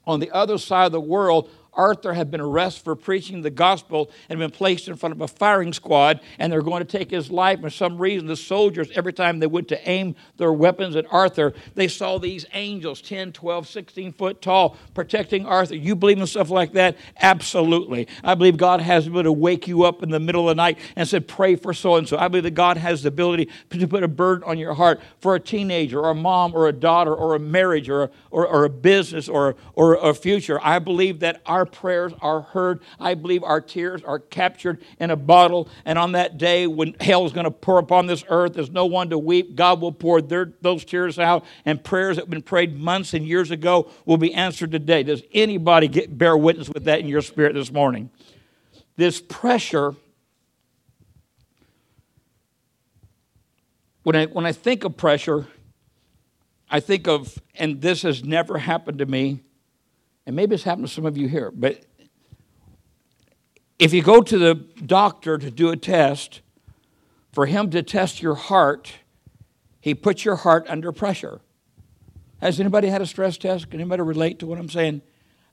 [0.06, 4.10] on the other side of the world, Arthur had been arrested for preaching the gospel
[4.28, 7.30] and been placed in front of a firing squad, and they're going to take his
[7.30, 7.60] life.
[7.60, 11.52] For some reason, the soldiers, every time they went to aim their weapons at Arthur,
[11.74, 15.76] they saw these angels 10, 12, 16 foot tall protecting Arthur.
[15.76, 16.96] You believe in stuff like that?
[17.20, 18.08] Absolutely.
[18.24, 20.60] I believe God has the ability to wake you up in the middle of the
[20.60, 22.16] night and said, Pray for so and so.
[22.16, 25.34] I believe that God has the ability to put a burden on your heart for
[25.34, 28.64] a teenager or a mom or a daughter or a marriage or a, or, or
[28.64, 30.58] a business or, or a future.
[30.62, 32.80] I believe that our prayers are heard.
[32.98, 35.68] I believe our tears are captured in a bottle.
[35.84, 38.86] And on that day when hell is going to pour upon this earth, there's no
[38.86, 39.54] one to weep.
[39.54, 43.26] God will pour their, those tears out, and prayers that have been prayed months and
[43.26, 45.02] years ago will be answered today.
[45.02, 48.10] Does anybody get, bear witness with that in your spirit this morning?
[48.96, 49.94] This pressure.
[54.02, 55.48] When I, when I think of pressure,
[56.70, 59.40] I think of, and this has never happened to me,
[60.26, 61.84] and maybe it's happened to some of you here, but
[63.78, 66.40] if you go to the doctor to do a test,
[67.36, 68.94] for him to test your heart,
[69.78, 71.42] he puts your heart under pressure.
[72.40, 73.70] Has anybody had a stress test?
[73.70, 75.02] Can anybody relate to what I'm saying?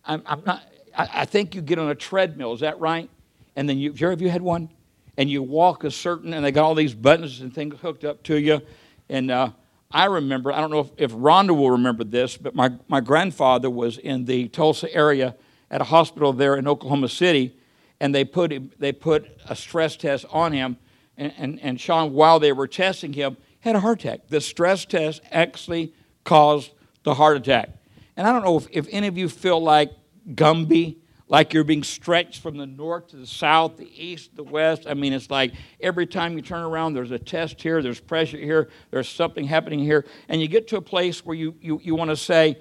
[0.05, 0.63] I'm, I'm not.
[0.97, 2.53] I, I, think you get on a treadmill.
[2.53, 3.09] Is that right?
[3.57, 4.69] And then you, have you had one?
[5.17, 8.23] And you walk a certain, and they got all these buttons and things hooked up
[8.23, 8.61] to you,
[9.09, 9.49] and uh,
[9.93, 13.69] I remember, I don't know if, if Rhonda will remember this, but my, my grandfather
[13.69, 15.35] was in the Tulsa area
[15.69, 17.55] at a hospital there in Oklahoma City,
[17.99, 20.77] and they put, him, they put a stress test on him.
[21.15, 24.27] And, and, and Sean, while they were testing him, had a heart attack.
[24.27, 26.71] The stress test actually caused
[27.03, 27.69] the heart attack.
[28.17, 29.91] And I don't know if, if any of you feel like
[30.29, 30.97] Gumby
[31.33, 34.83] like you're being stretched from the north to the south, the east, the west.
[34.87, 38.37] I mean, it's like every time you turn around, there's a test here, there's pressure
[38.37, 40.05] here, there's something happening here.
[40.29, 42.59] And you get to a place where you, you, you want to say,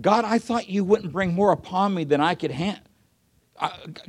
[0.00, 2.82] God, I thought you wouldn't bring more upon me than I could handle.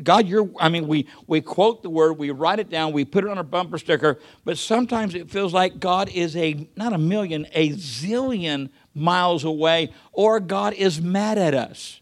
[0.01, 3.25] God, you're, I mean, we, we quote the word, we write it down, we put
[3.25, 6.97] it on a bumper sticker, but sometimes it feels like God is a, not a
[6.97, 11.99] million, a zillion miles away, or God is mad at us.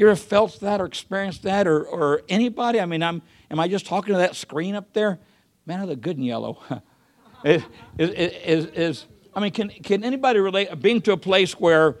[0.00, 2.80] You ever felt that or experienced that or, or anybody?
[2.80, 5.18] I mean, I'm, am I just talking to that screen up there?
[5.66, 6.62] Man, I look good in yellow.
[7.44, 7.62] is,
[7.98, 11.96] is, is, I mean, can, can anybody relate uh, being to a place where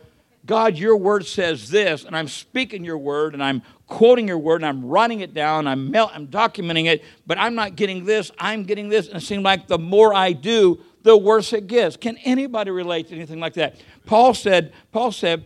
[0.46, 4.62] God, your word says this, and I'm speaking your word, and I'm quoting your word,
[4.62, 8.30] and I'm writing it down, I'm, mel- I'm documenting it, but I'm not getting this,
[8.38, 11.98] I'm getting this, and it seems like the more I do, the worse it gets.
[11.98, 13.76] Can anybody relate to anything like that?
[14.06, 15.44] Paul said, Paul said,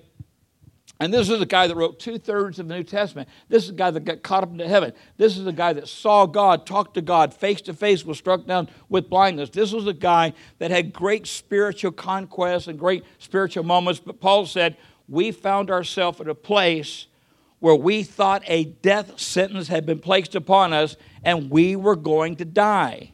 [1.05, 3.29] and this is the guy that wrote two thirds of the New Testament.
[3.51, 4.95] This is the guy that got caught up into heaven.
[5.19, 8.47] This is the guy that saw God, talked to God face to face, was struck
[8.47, 9.51] down with blindness.
[9.51, 14.01] This was a guy that had great spiritual conquests and great spiritual moments.
[14.01, 17.07] But Paul said, We found ourselves at a place
[17.59, 22.37] where we thought a death sentence had been placed upon us and we were going
[22.37, 23.13] to die.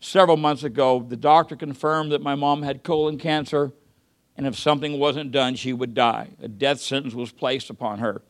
[0.00, 3.72] Several months ago, the doctor confirmed that my mom had colon cancer
[4.36, 6.28] and if something wasn't done, she would die.
[6.40, 8.22] A death sentence was placed upon her.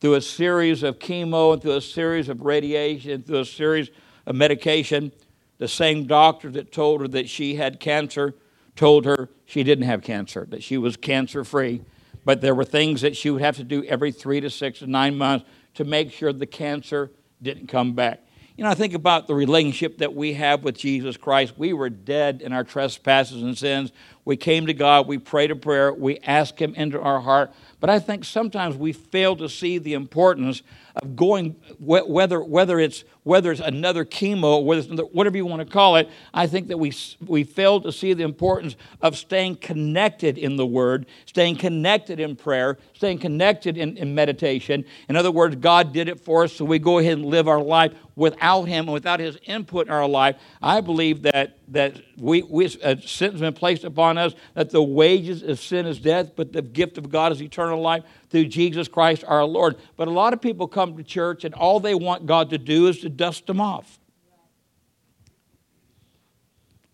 [0.00, 3.90] Through a series of chemo and through a series of radiation, through a series
[4.26, 5.12] of medication,
[5.58, 8.34] the same doctor that told her that she had cancer
[8.76, 11.82] told her she didn't have cancer, that she was cancer free.
[12.24, 14.86] But there were things that she would have to do every three to six to
[14.86, 17.10] nine months to make sure the cancer
[17.40, 18.23] didn't come back.
[18.56, 21.54] You know, I think about the relationship that we have with Jesus Christ.
[21.56, 23.90] We were dead in our trespasses and sins.
[24.24, 27.52] We came to God, we prayed a prayer, we asked Him into our heart.
[27.80, 30.62] But I think sometimes we fail to see the importance
[30.96, 35.60] of going, whether, whether, it's, whether it's another chemo, whether it's another, whatever you want
[35.60, 36.92] to call it, I think that we,
[37.26, 42.36] we fail to see the importance of staying connected in the Word, staying connected in
[42.36, 44.84] prayer, staying connected in, in meditation.
[45.08, 47.62] In other words, God did it for us, so we go ahead and live our
[47.62, 50.36] life without Him and without His input in our life.
[50.62, 54.70] I believe that, that we, we, uh, a sin has been placed upon us, that
[54.70, 58.46] the wages of sin is death, but the gift of God is eternal life through
[58.46, 59.76] Jesus Christ our Lord.
[59.96, 62.88] But a lot of people come to church and all they want God to do
[62.88, 64.00] is to dust them off.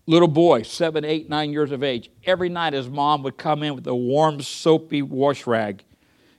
[0.05, 3.75] Little boy, seven, eight, nine years of age, every night his mom would come in
[3.75, 5.83] with a warm, soapy wash rag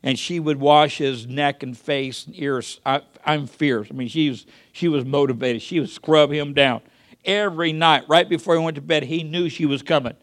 [0.03, 2.79] and she would wash his neck and face and ears.
[2.85, 3.87] I, am fierce.
[3.89, 5.63] I mean, she was, she was motivated.
[5.63, 6.81] She would scrub him down.
[7.25, 10.15] Every night, right before he went to bed, he knew she was coming.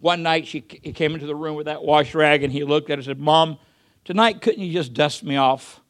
[0.00, 2.88] One night, she, he came into the room with that wash rag and he looked
[2.88, 3.58] at her and said, Mom,
[4.04, 5.80] Tonight, couldn't you just dust me off?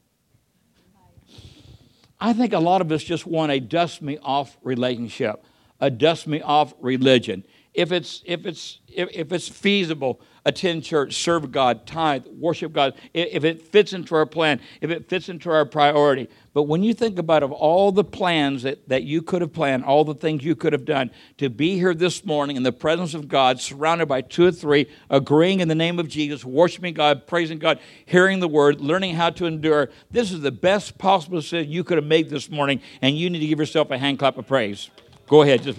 [2.20, 5.42] I think a lot of us just want a dust me off relationship,
[5.80, 7.44] a dust me off religion.
[7.74, 12.94] If it's, if it's, if, if it's feasible, attend church, serve God, tithe, worship God,
[13.14, 16.28] if it fits into our plan, if it fits into our priority.
[16.52, 19.84] But when you think about of all the plans that, that you could have planned,
[19.84, 23.14] all the things you could have done, to be here this morning in the presence
[23.14, 27.26] of God, surrounded by two or three, agreeing in the name of Jesus, worshiping God,
[27.26, 31.70] praising God, hearing the word, learning how to endure, this is the best possible decision
[31.70, 34.36] you could have made this morning, and you need to give yourself a hand clap
[34.36, 34.90] of praise.
[35.26, 35.78] Go ahead, just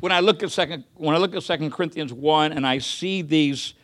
[0.00, 3.22] when I look at second when I look at Second Corinthians 1 and I see
[3.22, 3.74] these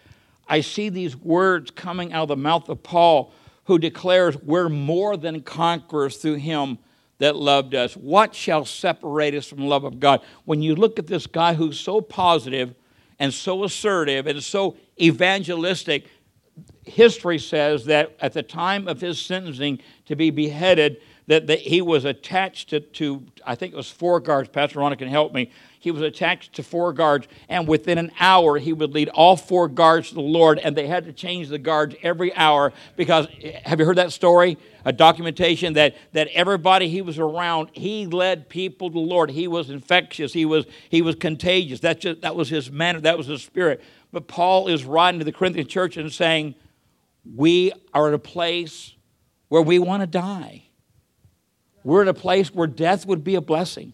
[0.49, 3.33] I see these words coming out of the mouth of Paul
[3.65, 6.79] who declares we're more than conquerors through him
[7.19, 7.97] that loved us.
[7.97, 10.21] What shall separate us from the love of God?
[10.45, 12.75] When you look at this guy who's so positive
[13.19, 16.09] and so assertive and so evangelistic,
[16.85, 21.81] history says that at the time of his sentencing to be beheaded, that, that he
[21.81, 24.49] was attached to, to, I think it was four guards.
[24.49, 25.51] Pastor Ronna can help me.
[25.81, 29.69] He was attached to four guards, and within an hour, he would lead all four
[29.69, 33.27] guards to the Lord, and they had to change the guards every hour because,
[33.65, 34.57] have you heard that story?
[34.87, 39.31] A documentation that, that everybody he was around, he led people to the Lord.
[39.31, 41.81] He was infectious, he was, he was contagious.
[41.81, 43.83] That's just, that was his manner, that was his spirit.
[44.13, 46.55] But Paul is writing to the Corinthian church and saying,
[47.35, 48.95] We are at a place
[49.49, 50.65] where we want to die.
[51.85, 53.93] We're at a place where death would be a blessing.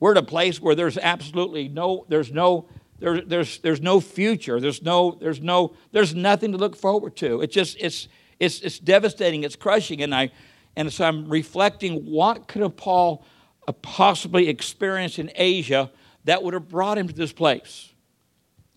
[0.00, 4.58] We're at a place where there's absolutely no, there's no, there, there's, there's no future.
[4.58, 7.42] There's no, there's no, there's nothing to look forward to.
[7.42, 8.08] It's just, it's,
[8.40, 9.44] it's, it's devastating.
[9.44, 10.02] It's crushing.
[10.02, 10.32] And I,
[10.74, 13.24] and so I'm reflecting, what could have Paul
[13.82, 15.90] possibly experienced in Asia
[16.24, 17.92] that would have brought him to this place?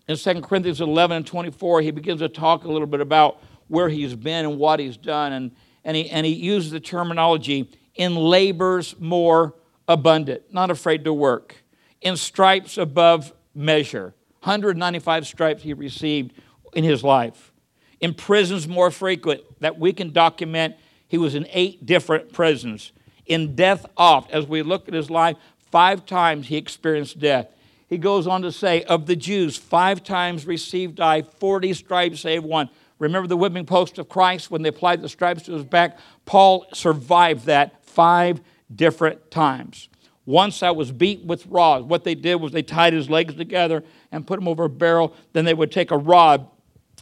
[0.08, 3.88] In 2 Corinthians 11 and 24, he begins to talk a little bit about where
[3.88, 5.32] he's been and what he's done.
[5.32, 5.52] And,
[5.84, 9.54] and, he, and he uses the terminology, in labors more
[9.88, 11.56] abundant, not afraid to work,
[12.00, 14.14] in stripes above measure.
[14.42, 16.32] 195 stripes he received
[16.74, 17.52] in his life.
[18.00, 20.76] In prisons more frequent, that we can document,
[21.06, 22.92] he was in eight different prisons.
[23.26, 25.36] In death oft, as we look at his life,
[25.70, 27.48] five times he experienced death.
[27.88, 32.44] He goes on to say, of the Jews, five times received I, 40 stripes save
[32.44, 32.70] one.
[33.00, 35.98] Remember the whipping post of Christ when they applied the stripes to his back?
[36.24, 38.40] Paul survived that five
[38.74, 39.88] different times.
[40.26, 41.84] Once I was beat with rods.
[41.84, 45.14] What they did was they tied his legs together and put him over a barrel.
[45.32, 46.48] Then they would take a rod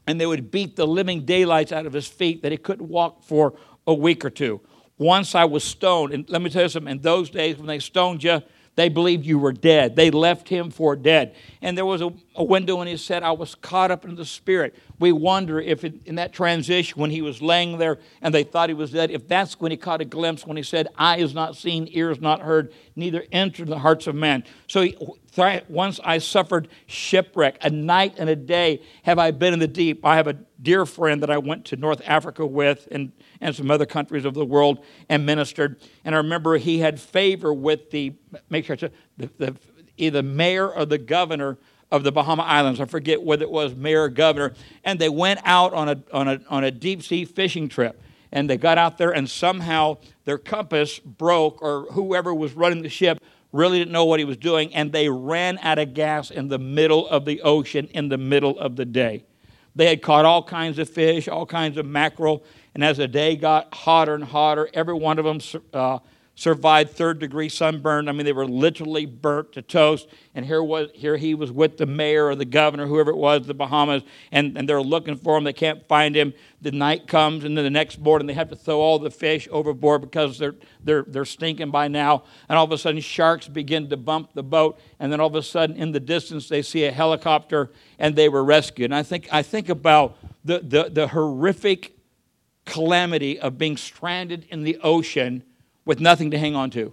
[0.07, 3.22] and they would beat the living daylights out of his feet that he couldn't walk
[3.22, 3.55] for
[3.87, 4.61] a week or two.
[4.96, 7.79] Once I was stoned, and let me tell you something, in those days when they
[7.79, 8.42] stoned you,
[8.74, 9.96] they believed you were dead.
[9.96, 11.35] They left him for dead.
[11.61, 14.24] And there was a, a window, and he said, I was caught up in the
[14.24, 14.74] Spirit.
[14.98, 18.68] We wonder if it, in that transition, when he was laying there and they thought
[18.68, 21.34] he was dead, if that's when he caught a glimpse, when he said, Eye is
[21.34, 24.44] not seen, ears not heard, neither entered the hearts of man.
[24.66, 24.96] So he,
[25.68, 27.58] once I suffered shipwreck.
[27.62, 30.04] A night and a day have I been in the deep.
[30.04, 33.70] I have a dear friend that I went to North Africa with and, and some
[33.70, 35.80] other countries of the world and ministered.
[36.04, 38.14] And I remember he had favor with the,
[38.50, 39.56] make sure, the, the,
[39.96, 41.58] either mayor or the governor
[41.90, 42.81] of the Bahama Islands.
[42.81, 44.55] I forget whether it was mayor or governor.
[44.85, 48.01] And they went out on a, on a, on a deep sea fishing trip.
[48.31, 49.96] And they got out there, and somehow
[50.27, 53.22] their compass broke, or whoever was running the ship
[53.53, 56.59] really didn't know what he was doing, and they ran out of gas in the
[56.59, 59.24] middle of the ocean in the middle of the day.
[59.74, 63.37] They had caught all kinds of fish, all kinds of mackerel, and as the day
[63.37, 65.40] got hotter and hotter, every one of them
[65.72, 66.01] uh,
[66.38, 68.09] survived third degree sunburn.
[68.09, 70.07] I mean, they were literally burnt to toast.
[70.37, 73.48] And here, was, here he was with the mayor or the governor, whoever it was,
[73.48, 75.42] the Bahamas, and, and they're looking for him.
[75.42, 76.33] They can't find him.
[76.62, 79.48] The night comes, and then the next morning they have to throw all the fish
[79.51, 82.22] overboard because they're, they're, they're stinking by now.
[82.48, 84.79] And all of a sudden, sharks begin to bump the boat.
[85.01, 88.29] And then all of a sudden, in the distance, they see a helicopter, and they
[88.29, 88.92] were rescued.
[88.92, 91.96] And I think, I think about the, the, the horrific
[92.64, 95.42] calamity of being stranded in the ocean
[95.88, 96.92] with nothing to hang on to.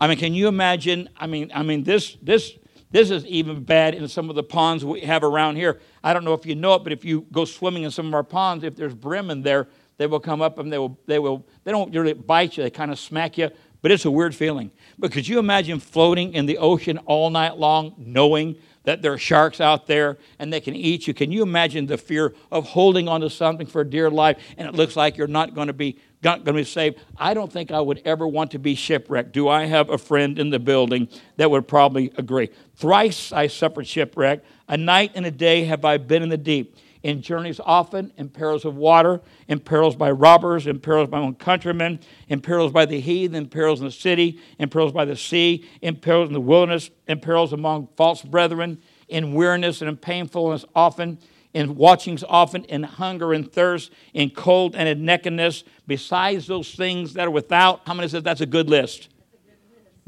[0.00, 1.10] I mean, can you imagine?
[1.18, 2.54] I mean, I mean, this this
[2.90, 5.80] this is even bad in some of the ponds we have around here.
[6.02, 8.14] I don't know if you know it, but if you go swimming in some of
[8.14, 11.18] our ponds, if there's brim in there, they will come up and they will they
[11.18, 12.62] will they don't really bite you.
[12.62, 13.50] They kind of smack you,
[13.82, 14.70] but it's a weird feeling.
[14.98, 19.18] But could you imagine floating in the ocean all night long, knowing that there are
[19.18, 21.12] sharks out there and they can eat you?
[21.12, 24.96] Can you imagine the fear of holding onto something for dear life and it looks
[24.96, 26.98] like you're not going to be not going to be saved.
[27.16, 29.32] I don't think I would ever want to be shipwrecked.
[29.32, 32.50] Do I have a friend in the building that would probably agree?
[32.74, 34.42] Thrice I suffered shipwreck.
[34.66, 36.76] A night and a day have I been in the deep.
[37.06, 41.26] In journeys often, in perils of water, in perils by robbers, in perils by my
[41.26, 45.04] own countrymen, in perils by the heathen, in perils in the city, in perils by
[45.04, 49.88] the sea, in perils in the wilderness, in perils among false brethren, in weariness and
[49.88, 51.16] in painfulness often,
[51.54, 57.12] in watchings often, in hunger and thirst, in cold and in nakedness, besides those things
[57.12, 57.82] that are without.
[57.86, 59.10] How many says that's a good list?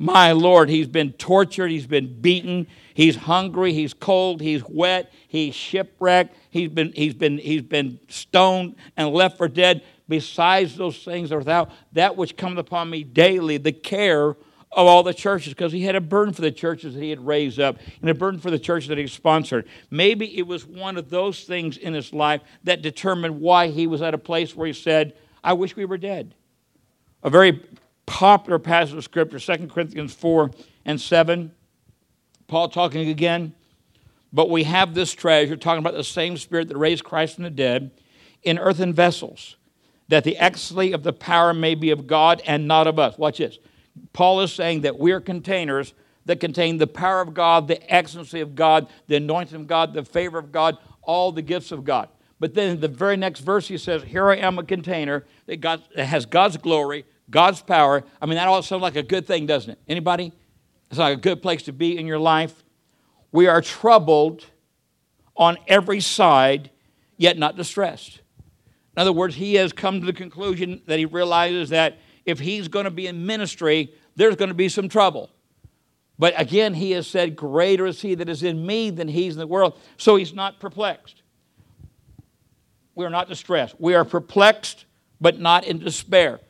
[0.00, 2.66] My Lord, he's been tortured, he's been beaten,
[2.98, 8.74] he's hungry, he's cold, he's wet, he's shipwrecked, he's been, he's been, he's been stoned
[8.96, 9.84] and left for dead.
[10.08, 14.38] Besides those things are without, that which cometh upon me daily, the care of
[14.72, 17.60] all the churches because he had a burden for the churches that he had raised
[17.60, 19.68] up and a burden for the churches that he sponsored.
[19.92, 24.02] Maybe it was one of those things in his life that determined why he was
[24.02, 26.34] at a place where he said, I wish we were dead.
[27.22, 27.62] A very
[28.06, 30.50] popular passage of scripture, 2 Corinthians 4
[30.84, 31.52] and 7.
[32.48, 33.54] Paul talking again,
[34.32, 37.50] but we have this treasure, talking about the same spirit that raised Christ from the
[37.50, 37.90] dead,
[38.42, 39.56] in earthen vessels,
[40.08, 43.16] that the excellency of the power may be of God and not of us.
[43.18, 43.58] Watch this.
[44.12, 45.92] Paul is saying that we're containers
[46.24, 50.04] that contain the power of God, the excellency of God, the anointing of God, the
[50.04, 52.08] favor of God, all the gifts of God.
[52.40, 55.56] But then in the very next verse, he says, Here I am a container that,
[55.56, 58.04] God, that has God's glory, God's power.
[58.22, 59.78] I mean, that all sounds like a good thing, doesn't it?
[59.88, 60.32] Anybody?
[60.90, 62.64] It's like a good place to be in your life.
[63.32, 64.46] We are troubled
[65.36, 66.70] on every side,
[67.16, 68.20] yet not distressed.
[68.96, 72.68] In other words, he has come to the conclusion that he realizes that if he's
[72.68, 75.30] going to be in ministry, there's going to be some trouble.
[76.18, 79.38] But again, he has said, Greater is he that is in me than he's in
[79.38, 79.78] the world.
[79.96, 81.22] So he's not perplexed.
[82.94, 83.76] We are not distressed.
[83.78, 84.86] We are perplexed,
[85.20, 86.40] but not in despair.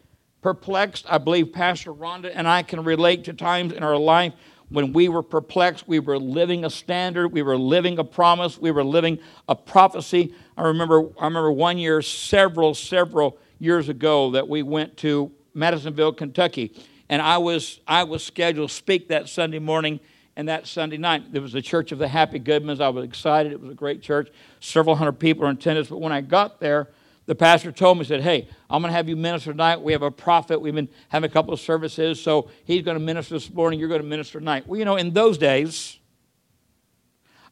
[0.41, 4.35] Perplexed, I believe Pastor Rhonda and I can relate to times in our life
[4.69, 5.89] when we were perplexed.
[5.89, 10.35] We were living a standard, we were living a promise, we were living a prophecy.
[10.57, 16.13] I remember, I remember one year, several, several years ago, that we went to Madisonville,
[16.13, 16.73] Kentucky.
[17.09, 19.99] And I was, I was scheduled to speak that Sunday morning
[20.37, 21.33] and that Sunday night.
[21.33, 22.81] There was the Church of the Happy Goodmans.
[22.81, 23.51] I was excited.
[23.51, 24.31] It was a great church.
[24.61, 25.89] Several hundred people were in attendance.
[25.89, 26.91] But when I got there,
[27.29, 29.83] the pastor told me, said, Hey, I'm going to have you minister tonight.
[29.83, 30.63] We have a prophet.
[30.63, 32.19] We've been having a couple of services.
[32.23, 33.79] So he's going to minister this morning.
[33.79, 34.67] You're going to minister tonight.
[34.67, 35.99] Well, you know, in those days,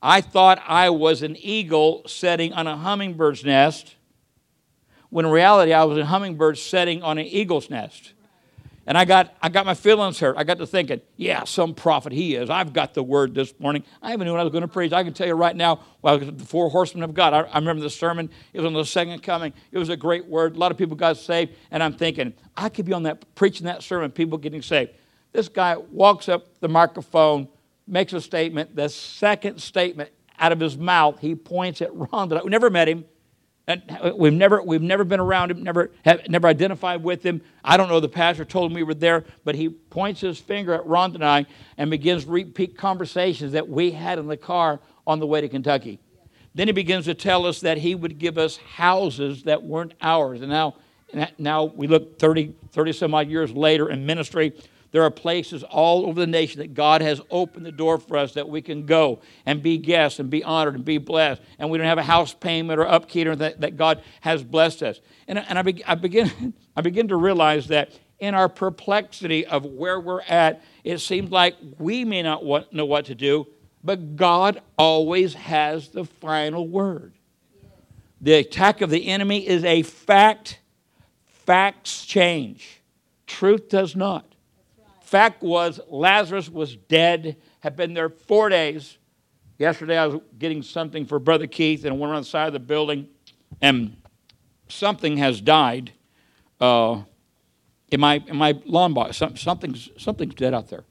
[0.00, 3.96] I thought I was an eagle sitting on a hummingbird's nest
[5.10, 8.14] when in reality I was a hummingbird setting on an eagle's nest.
[8.88, 10.37] And I got, I got my feelings hurt.
[10.38, 12.49] I got to thinking, yeah, some prophet he is.
[12.49, 13.83] I've got the word this morning.
[14.01, 14.92] I even knew what I was going to preach.
[14.92, 17.35] I can tell you right now, well, the four horsemen of God.
[17.35, 18.31] I, I remember the sermon.
[18.53, 19.53] It was on the second coming.
[19.72, 20.55] It was a great word.
[20.55, 21.55] A lot of people got saved.
[21.72, 24.92] And I'm thinking, I could be on that, preaching that sermon, people getting saved.
[25.33, 27.48] This guy walks up the microphone,
[27.88, 28.77] makes a statement.
[28.77, 32.29] The second statement out of his mouth, he points at Ron.
[32.29, 33.04] We never met him.
[33.69, 37.42] And uh, we've never, we've never been around him, never, have, never identified with him.
[37.64, 40.73] I don't know, the pastor told him we were there, but he points his finger
[40.73, 41.46] at Ron and I
[41.77, 45.98] and begins repeat conversations that we had in the car on the way to Kentucky.
[46.54, 50.42] Then he begins to tell us that he would give us houses that weren't ours.
[50.42, 50.77] And now,
[51.37, 54.52] now we look 30, 30 some odd years later in ministry,
[54.92, 58.34] there are places all over the nation that God has opened the door for us
[58.34, 61.42] that we can go and be guests and be honored and be blessed.
[61.58, 65.00] And we don't have a house payment or upkeep that, that God has blessed us.
[65.28, 69.64] And, and I, be, I, begin, I begin to realize that in our perplexity of
[69.64, 73.46] where we're at, it seems like we may not want, know what to do,
[73.84, 77.12] but God always has the final word.
[78.20, 80.60] The attack of the enemy is a fact.
[81.26, 82.82] Facts change,
[83.26, 84.35] truth does not.
[85.07, 88.98] Fact was, Lazarus was dead, had been there four days.
[89.57, 92.59] Yesterday, I was getting something for Brother Keith, and went around the side of the
[92.59, 93.07] building,
[93.63, 93.96] and
[94.67, 95.92] something has died
[96.61, 97.02] uh,
[97.92, 99.19] in my in my lawn box.
[99.19, 100.83] Some, something's something's dead out there.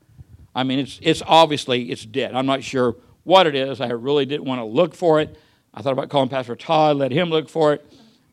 [0.55, 2.34] I mean, it's it's obviously it's dead.
[2.36, 2.95] I'm not sure
[3.26, 3.82] what it is.
[3.82, 5.38] I really didn't want to look for it.
[5.74, 7.86] I thought about calling Pastor Todd, let him look for it.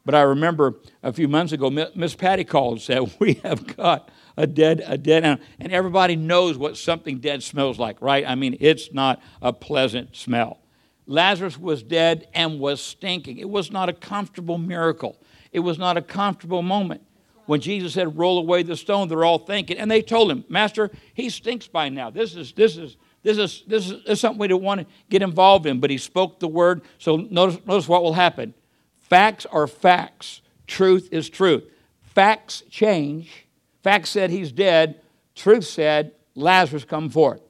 [0.05, 4.11] But I remember a few months ago, Miss Patty called and said, "We have got
[4.37, 5.45] a dead, a dead animal.
[5.59, 8.25] And everybody knows what something dead smells like, right?
[8.27, 10.61] I mean, it's not a pleasant smell.
[11.07, 13.39] Lazarus was dead and was stinking.
[13.39, 15.19] It was not a comfortable miracle.
[15.53, 17.03] It was not a comfortable moment.
[17.47, 19.77] When Jesus said, roll away the stone, they're all thinking.
[19.77, 22.09] And they told him, Master, he stinks by now.
[22.09, 24.87] This is, this is, this is, this is, this is something we don't want to
[25.11, 25.81] get involved in.
[25.81, 26.83] But he spoke the word.
[26.99, 28.55] So notice, notice what will happen.
[29.01, 30.41] Facts are facts.
[30.67, 31.65] Truth is truth.
[32.01, 33.47] Facts change
[33.83, 35.01] Fact said he's dead.
[35.35, 37.41] Truth said Lazarus come forth.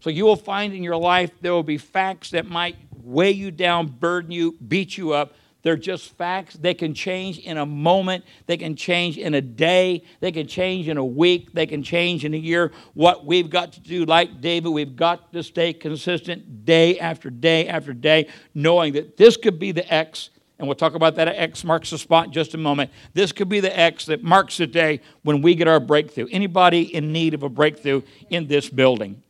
[0.00, 3.50] So you will find in your life there will be facts that might weigh you
[3.50, 5.34] down, burden you, beat you up.
[5.62, 6.54] They're just facts.
[6.54, 8.24] They can change in a moment.
[8.46, 10.02] They can change in a day.
[10.18, 11.52] They can change in a week.
[11.52, 12.72] They can change in a year.
[12.94, 17.68] What we've got to do, like David, we've got to stay consistent day after day
[17.68, 21.64] after day, knowing that this could be the X and we'll talk about that X
[21.64, 22.90] marks the spot in just a moment.
[23.14, 26.28] This could be the X that marks the day when we get our breakthrough.
[26.30, 29.22] Anybody in need of a breakthrough in this building?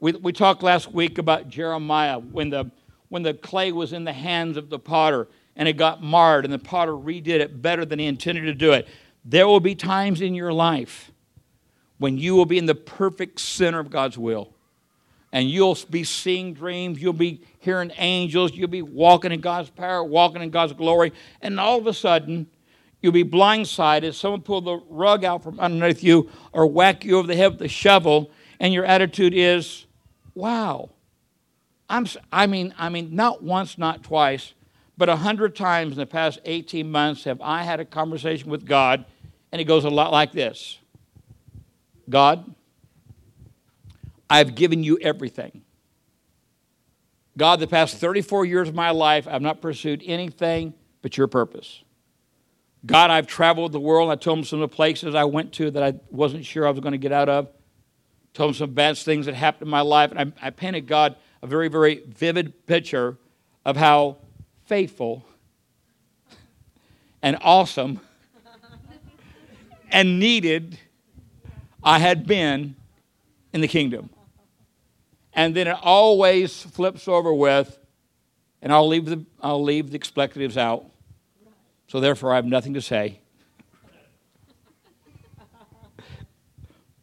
[0.00, 2.70] We, we talked last week about Jeremiah when the,
[3.10, 6.52] when the clay was in the hands of the potter and it got marred and
[6.52, 8.88] the potter redid it better than he intended to do it.
[9.24, 11.12] There will be times in your life
[11.98, 14.54] when you will be in the perfect center of God's will
[15.32, 20.02] and you'll be seeing dreams, you'll be hearing angels, you'll be walking in God's power,
[20.02, 22.48] walking in God's glory, and all of a sudden,
[23.00, 24.14] you'll be blindsided.
[24.14, 27.62] Someone pull the rug out from underneath you or whack you over the head with
[27.62, 29.86] a shovel, and your attitude is,
[30.34, 30.90] wow.
[31.88, 34.54] I'm, I mean, I mean, not once, not twice,
[34.96, 38.66] but a hundred times in the past 18 months have I had a conversation with
[38.66, 39.04] God,
[39.50, 40.78] and it goes a lot like this
[42.08, 42.54] God,
[44.30, 45.62] I've given you everything.
[47.36, 51.82] God, the past 34 years of my life, I've not pursued anything but your purpose.
[52.86, 54.10] God, I've traveled the world.
[54.10, 56.70] I told him some of the places I went to that I wasn't sure I
[56.70, 57.48] was going to get out of.
[58.32, 60.12] Told him some bad things that happened in my life.
[60.12, 63.18] And I, I painted God a very, very vivid picture
[63.64, 64.18] of how
[64.66, 65.24] faithful
[67.22, 68.00] and awesome
[69.90, 70.78] and needed
[71.82, 72.76] I had been
[73.52, 74.10] in the kingdom.
[75.32, 77.78] And then it always flips over with,
[78.62, 80.84] and I'll leave the, I'll leave the expletives out.
[81.88, 83.20] So therefore, I have nothing to say.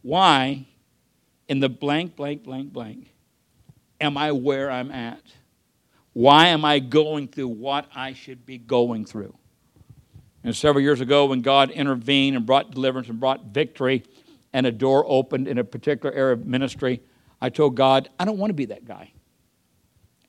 [0.02, 0.66] Why,
[1.48, 3.12] in the blank, blank, blank, blank,
[4.00, 5.22] am I where I'm at?
[6.12, 9.34] Why am I going through what I should be going through?
[10.44, 14.04] And several years ago, when God intervened and brought deliverance and brought victory,
[14.52, 17.02] and a door opened in a particular area of ministry,
[17.40, 19.12] I told God, I don't want to be that guy.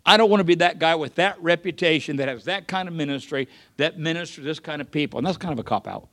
[0.05, 2.93] I don't want to be that guy with that reputation that has that kind of
[2.93, 3.47] ministry,
[3.77, 5.17] that ministers this kind of people.
[5.17, 6.07] And that's kind of a cop out.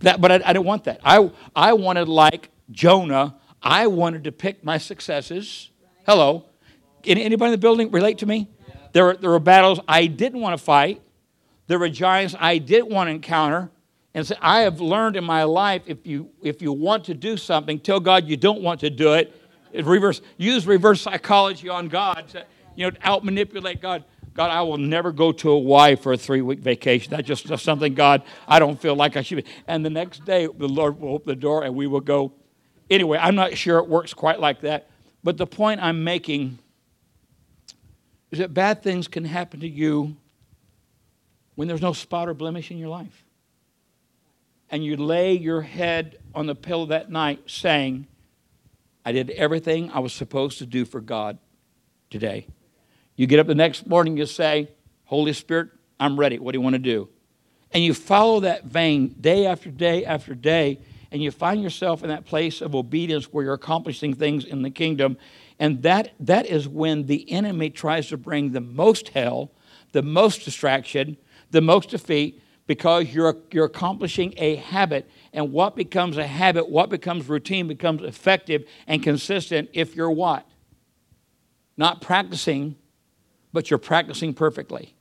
[0.00, 1.00] That, but I, I didn't want that.
[1.04, 5.70] I, I wanted, like Jonah, I wanted to pick my successes.
[6.06, 6.46] Hello.
[7.04, 8.48] Anybody in the building relate to me?
[8.68, 8.74] Yeah.
[8.92, 11.02] There, were, there were battles I didn't want to fight.
[11.66, 13.70] There were giants I didn't want to encounter.
[14.14, 17.36] And so I have learned in my life if you if you want to do
[17.36, 19.32] something, tell God you don't want to do it.
[19.72, 22.28] It reverse use reverse psychology on God.
[22.28, 22.44] To,
[22.76, 24.04] you know, out manipulate God.
[24.34, 27.10] God, I will never go to Hawaii for a three week vacation.
[27.10, 29.50] That's just something, God, I don't feel like I should be.
[29.66, 32.32] And the next day, the Lord will open the door and we will go.
[32.88, 34.88] Anyway, I'm not sure it works quite like that.
[35.24, 36.58] But the point I'm making
[38.30, 40.16] is that bad things can happen to you
[41.56, 43.24] when there's no spot or blemish in your life.
[44.70, 48.06] And you lay your head on the pillow that night saying,
[49.08, 51.38] I did everything I was supposed to do for God
[52.10, 52.46] today.
[53.16, 54.68] You get up the next morning, you say,
[55.06, 56.38] Holy Spirit, I'm ready.
[56.38, 57.08] What do you want to do?
[57.72, 60.80] And you follow that vein day after day after day,
[61.10, 64.68] and you find yourself in that place of obedience where you're accomplishing things in the
[64.68, 65.16] kingdom.
[65.58, 69.52] And that, that is when the enemy tries to bring the most hell,
[69.92, 71.16] the most distraction,
[71.50, 75.10] the most defeat, because you're, you're accomplishing a habit.
[75.32, 80.46] And what becomes a habit, what becomes routine, becomes effective and consistent if you're what?
[81.78, 82.76] Not practicing,
[83.52, 84.94] but you're practicing perfectly.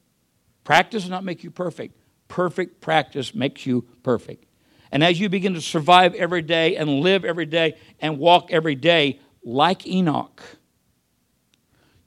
[0.63, 1.95] Practice does not make you perfect.
[2.29, 4.45] Perfect practice makes you perfect.
[4.89, 8.75] And as you begin to survive every day and live every day and walk every
[8.75, 10.41] day like Enoch,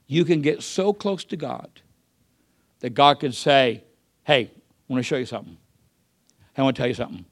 [0.07, 1.69] you can get so close to God
[2.79, 3.83] that God could say,
[4.23, 4.51] Hey,
[4.91, 5.55] I want to show you something.
[6.57, 7.23] I want to tell you something.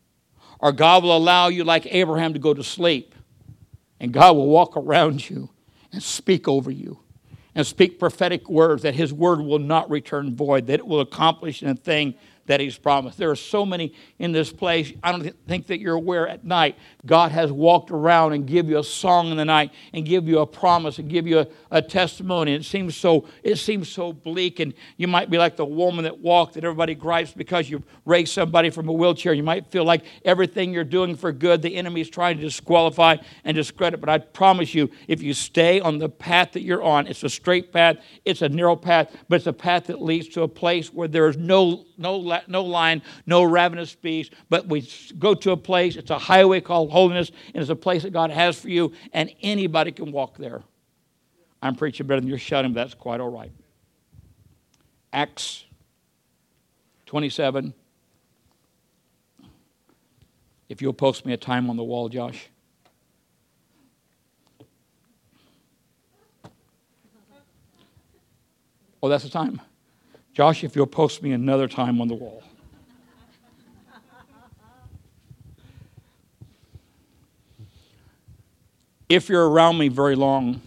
[0.62, 3.14] Or God will allow you, like Abraham, to go to sleep,
[4.00, 5.50] and God will walk around you
[5.92, 7.00] and speak over you
[7.56, 11.62] and speak prophetic words that his word will not return void, that it will accomplish
[11.62, 12.16] a thing
[12.50, 13.20] that He's promised.
[13.20, 14.92] There are so many in this place.
[15.04, 16.78] I don't think that you're aware at night.
[17.06, 20.40] God has walked around and give you a song in the night and give you
[20.40, 22.56] a promise and give you a, a testimony.
[22.56, 23.28] It seems so.
[23.44, 26.96] It seems so bleak, and you might be like the woman that walked that everybody
[26.96, 29.34] gripes because you raised somebody from a wheelchair.
[29.34, 33.18] You might feel like everything you're doing for good, the enemy is trying to disqualify
[33.44, 34.00] and discredit.
[34.00, 37.30] But I promise you, if you stay on the path that you're on, it's a
[37.30, 37.98] straight path.
[38.26, 41.28] It's a narrow path, but it's a path that leads to a place where there
[41.28, 42.18] is no no
[42.48, 46.92] no lion, no ravenous beast, but we go to a place, it's a highway called
[46.92, 50.62] holiness, and it's a place that God has for you, and anybody can walk there.
[51.62, 53.52] I'm preaching better than you're shouting, but that's quite all right.
[55.12, 55.66] Acts
[57.08, 57.74] 27.
[60.70, 62.48] If you'll post me a time on the wall, Josh.
[69.02, 69.60] Oh, that's the time.
[70.34, 72.44] Josh, if you'll post me another time on the wall.
[79.10, 80.62] If you're around me very long,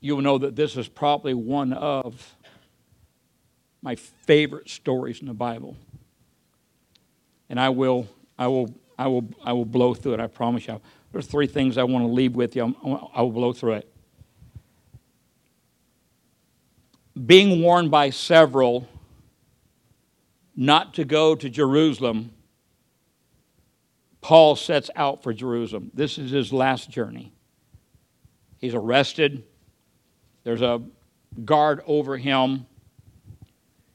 [0.00, 2.34] you will know that this is probably one of
[3.80, 5.76] my favorite stories in the Bible.
[7.48, 8.08] And I will,
[8.38, 10.20] I will, I will, I will blow through it.
[10.20, 10.80] I promise you.
[11.12, 12.74] There's three things I want to leave with you.
[13.14, 13.89] I will blow through it.
[17.26, 18.88] Being warned by several
[20.56, 22.32] not to go to Jerusalem
[24.20, 25.90] Paul sets out for Jerusalem.
[25.94, 27.32] This is his last journey.
[28.58, 29.44] He's arrested,
[30.44, 30.82] there's a
[31.44, 32.66] guard over him.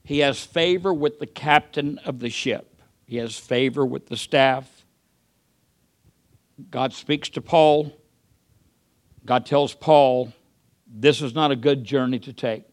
[0.03, 4.69] He has favor with the captain of the ship, he has favor with the staff.
[6.71, 7.91] God speaks to Paul.
[9.25, 10.31] God tells Paul,
[10.87, 12.63] This is not a good journey to take.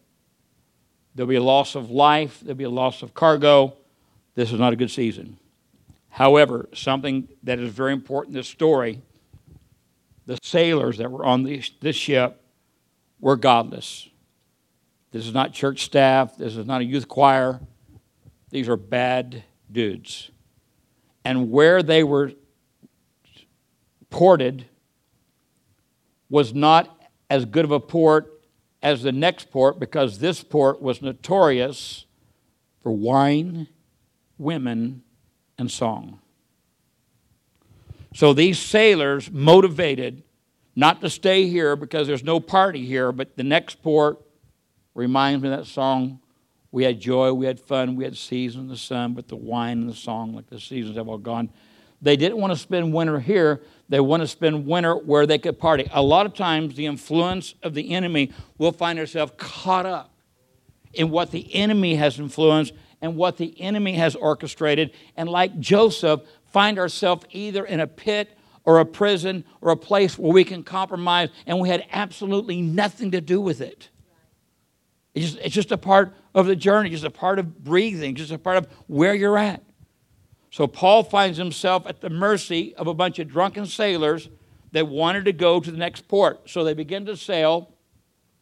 [1.15, 3.75] There'll be a loss of life, there'll be a loss of cargo.
[4.35, 5.37] This is not a good season.
[6.09, 9.03] However, something that is very important in this story
[10.27, 12.41] the sailors that were on this, this ship
[13.21, 14.09] were godless.
[15.11, 17.61] This is not church staff, this is not a youth choir.
[18.51, 20.31] These are bad dudes.
[21.25, 22.33] And where they were
[24.11, 24.67] ported
[26.29, 28.42] was not as good of a port
[28.83, 32.07] as the next port because this port was notorious
[32.83, 33.69] for wine,
[34.39, 35.03] women,
[35.57, 36.19] and song.
[38.15, 40.23] So these sailors, motivated
[40.75, 44.21] not to stay here because there's no party here, but the next port
[44.95, 46.21] reminds me of that song.
[46.71, 49.89] We had joy, we had fun, we had seasons the sun, but the wine and
[49.89, 51.51] the song, like the seasons have all gone.
[52.01, 53.63] They didn't want to spend winter here.
[53.93, 55.87] They want to spend winter where they could party.
[55.93, 60.15] A lot of times, the influence of the enemy will find ourselves caught up
[60.95, 62.73] in what the enemy has influenced
[63.03, 64.93] and what the enemy has orchestrated.
[65.15, 68.35] And like Joseph, find ourselves either in a pit
[68.65, 73.11] or a prison or a place where we can compromise and we had absolutely nothing
[73.11, 73.91] to do with it.
[75.13, 78.33] It's just, it's just a part of the journey, just a part of breathing, just
[78.33, 79.63] a part of where you're at.
[80.53, 84.29] So Paul finds himself at the mercy of a bunch of drunken sailors
[84.73, 86.51] that wanted to go to the next port.
[86.51, 87.73] So they begin to sail.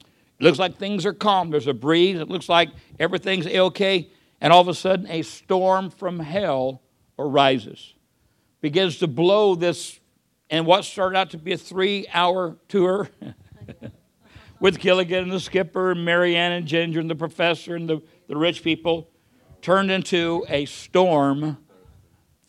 [0.00, 1.50] It looks like things are calm.
[1.50, 2.18] There's a breeze.
[2.18, 4.10] It looks like everything's okay.
[4.40, 6.82] And all of a sudden, a storm from hell
[7.16, 7.94] arises,
[8.60, 10.00] begins to blow this,
[10.48, 13.08] and what started out to be a three hour tour
[14.60, 18.02] with Gilligan and the skipper, and Mary Ann and Ginger and the professor and the,
[18.26, 19.10] the rich people
[19.62, 21.58] turned into a storm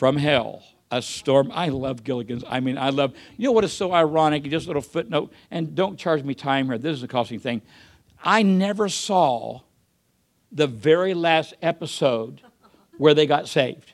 [0.01, 0.63] from hell.
[0.89, 1.51] A storm.
[1.53, 2.43] I love Gilligan's.
[2.49, 3.13] I mean, I love.
[3.37, 4.41] You know what is so ironic?
[4.45, 6.79] Just a little footnote, and don't charge me time here.
[6.79, 7.61] This is a costing thing.
[8.23, 9.61] I never saw
[10.51, 12.41] the very last episode
[12.97, 13.93] where they got saved.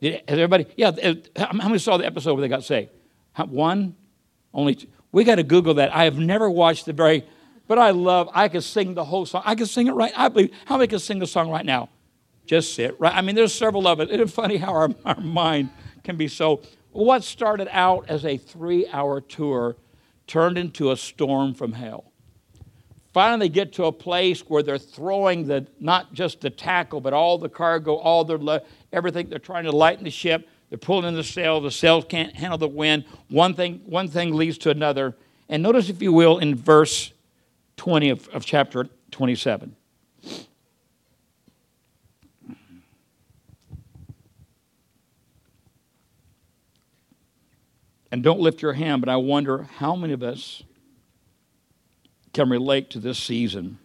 [0.00, 0.66] Did, has everybody?
[0.74, 0.88] Yeah.
[0.88, 2.90] Uh, how many saw the episode where they got saved?
[3.36, 3.94] One,
[4.52, 4.74] only.
[4.74, 4.88] Two.
[5.12, 5.94] We got to Google that.
[5.94, 7.24] I have never watched the very,
[7.68, 8.28] but I love.
[8.34, 9.42] I could sing the whole song.
[9.46, 10.12] I could sing it right.
[10.16, 10.50] I believe.
[10.64, 11.90] How many can sing the song right now?
[12.50, 13.14] Just sit right.
[13.14, 14.10] I mean, there's several of it.
[14.10, 15.70] It's funny how our, our mind
[16.02, 16.62] can be so.
[16.90, 19.76] What started out as a three-hour tour
[20.26, 22.10] turned into a storm from hell
[23.12, 27.12] finally they get to a place where they're throwing the not just the tackle but
[27.12, 28.60] all the cargo all their
[28.92, 32.34] everything they're trying to lighten the ship they're pulling in the sail the sails can't
[32.36, 35.16] handle the wind one thing one thing leads to another
[35.48, 37.12] and notice if you will in verse
[37.76, 39.74] 20 of, of chapter 27
[48.10, 50.62] and don't lift your hand but i wonder how many of us
[52.32, 53.78] can relate to this season.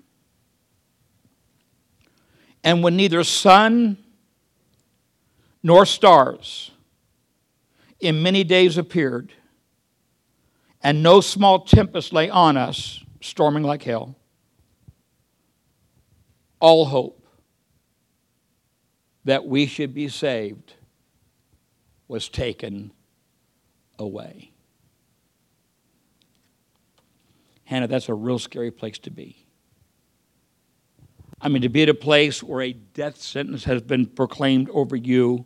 [2.64, 3.98] And when neither sun
[5.64, 6.72] nor stars
[8.00, 9.32] in many days appeared,
[10.82, 14.16] and no small tempest lay on us, storming like hell,
[16.60, 17.26] all hope
[19.24, 20.74] that we should be saved
[22.08, 22.92] was taken
[24.00, 24.52] away.
[27.66, 29.46] Hannah, that's a real scary place to be.
[31.42, 34.96] I mean, to be at a place where a death sentence has been proclaimed over
[34.96, 35.46] you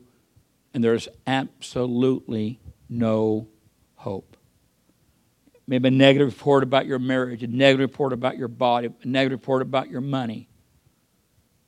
[0.73, 3.47] and there's absolutely no
[3.95, 4.37] hope.
[5.67, 9.39] Maybe a negative report about your marriage, a negative report about your body, a negative
[9.39, 10.47] report about your money,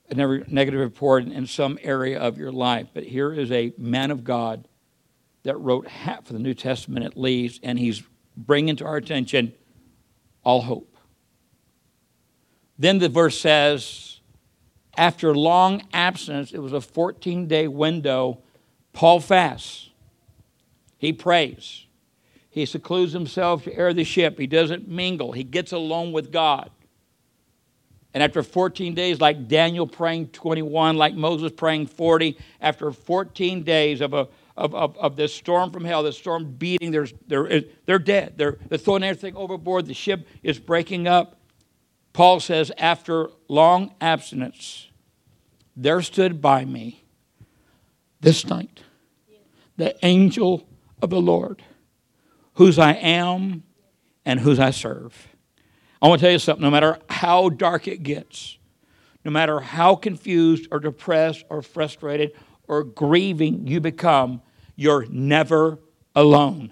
[0.09, 2.87] a negative report in some area of your life.
[2.93, 4.67] But here is a man of God
[5.43, 8.03] that wrote half of the New Testament at least, and he's
[8.37, 9.53] bringing to our attention
[10.43, 10.95] all hope.
[12.77, 14.19] Then the verse says,
[14.97, 18.39] after long absence, it was a 14 day window,
[18.93, 19.89] Paul fasts.
[20.97, 21.85] He prays.
[22.49, 24.37] He secludes himself to air the ship.
[24.37, 25.31] He doesn't mingle.
[25.31, 26.69] He gets alone with God.
[28.13, 34.01] And after 14 days, like Daniel praying 21, like Moses praying 40, after 14 days
[34.01, 34.27] of a
[34.57, 36.91] of, of, of this storm from hell, this storm beating.
[36.91, 38.33] They're, they're, they're dead.
[38.37, 39.87] They're, they're throwing everything overboard.
[39.87, 41.37] The ship is breaking up.
[42.13, 44.89] Paul says, after long abstinence,
[45.75, 47.03] there stood by me
[48.19, 48.81] this night
[49.77, 50.67] the angel
[51.01, 51.63] of the Lord,
[52.55, 53.63] whose I am
[54.25, 55.27] and whose I serve.
[56.01, 58.57] I want to tell you something no matter how dark it gets,
[59.23, 62.33] no matter how confused or depressed or frustrated
[62.71, 64.41] or grieving you become,
[64.77, 65.77] you're never
[66.15, 66.71] alone.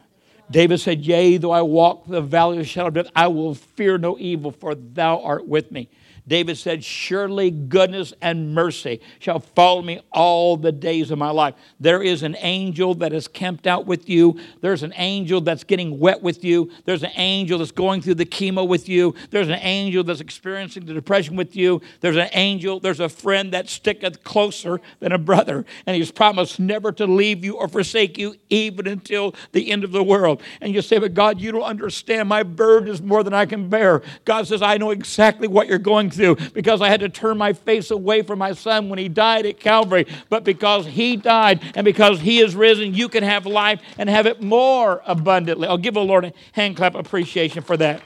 [0.49, 3.53] David said, Yea, though I walk the valley of the shadow of death, I will
[3.53, 5.89] fear no evil, for thou art with me.
[6.29, 11.55] David said, Surely goodness and mercy shall follow me all the days of my life.
[11.79, 14.39] There is an angel that is camped out with you.
[14.61, 16.69] There's an angel that's getting wet with you.
[16.85, 19.15] There's an angel that's going through the chemo with you.
[19.31, 21.81] There's an angel that's experiencing the depression with you.
[21.99, 25.65] There's an angel, there's a friend that sticketh closer than a brother.
[25.87, 29.91] And he's promised never to leave you or forsake you, even until the end of
[29.91, 30.43] the world.
[30.61, 32.29] And you say, But God, you don't understand.
[32.29, 34.03] My burden is more than I can bear.
[34.25, 36.18] God says, I know exactly what you're going through
[36.53, 39.59] because I had to turn my face away from my son when he died at
[39.59, 40.05] Calvary.
[40.29, 44.25] But because he died and because he is risen, you can have life and have
[44.25, 45.67] it more abundantly.
[45.67, 48.01] I'll give the Lord a hand clap appreciation for that.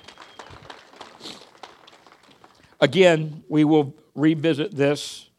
[2.80, 5.30] Again, we will revisit this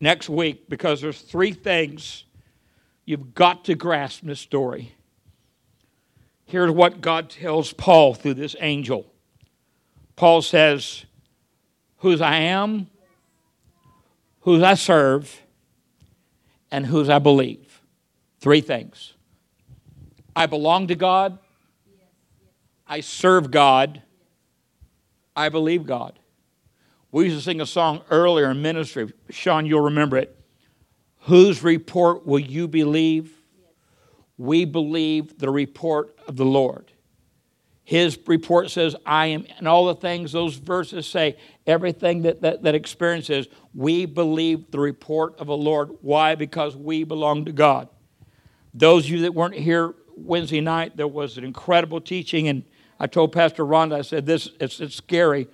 [0.00, 2.24] next week because there's three things
[3.04, 4.94] you've got to grasp in this story.
[6.46, 9.11] Here's what God tells Paul through this angel.
[10.16, 11.04] Paul says,
[11.98, 12.88] whose I am,
[14.40, 15.42] whose I serve,
[16.70, 17.80] and whose I believe.
[18.40, 19.14] Three things.
[20.34, 21.38] I belong to God,
[22.86, 24.02] I serve God,
[25.34, 26.18] I believe God.
[27.10, 29.12] We used to sing a song earlier in ministry.
[29.30, 30.36] Sean, you'll remember it.
[31.20, 33.32] Whose report will you believe?
[34.38, 36.91] We believe the report of the Lord.
[37.92, 41.36] His report says, I am, and all the things those verses say,
[41.66, 45.90] everything that, that, that experiences, we believe the report of the Lord.
[46.00, 46.34] Why?
[46.34, 47.90] Because we belong to God.
[48.72, 52.62] Those of you that weren't here Wednesday night, there was an incredible teaching, and
[52.98, 55.46] I told Pastor Rhonda, I said, this it's, it's scary.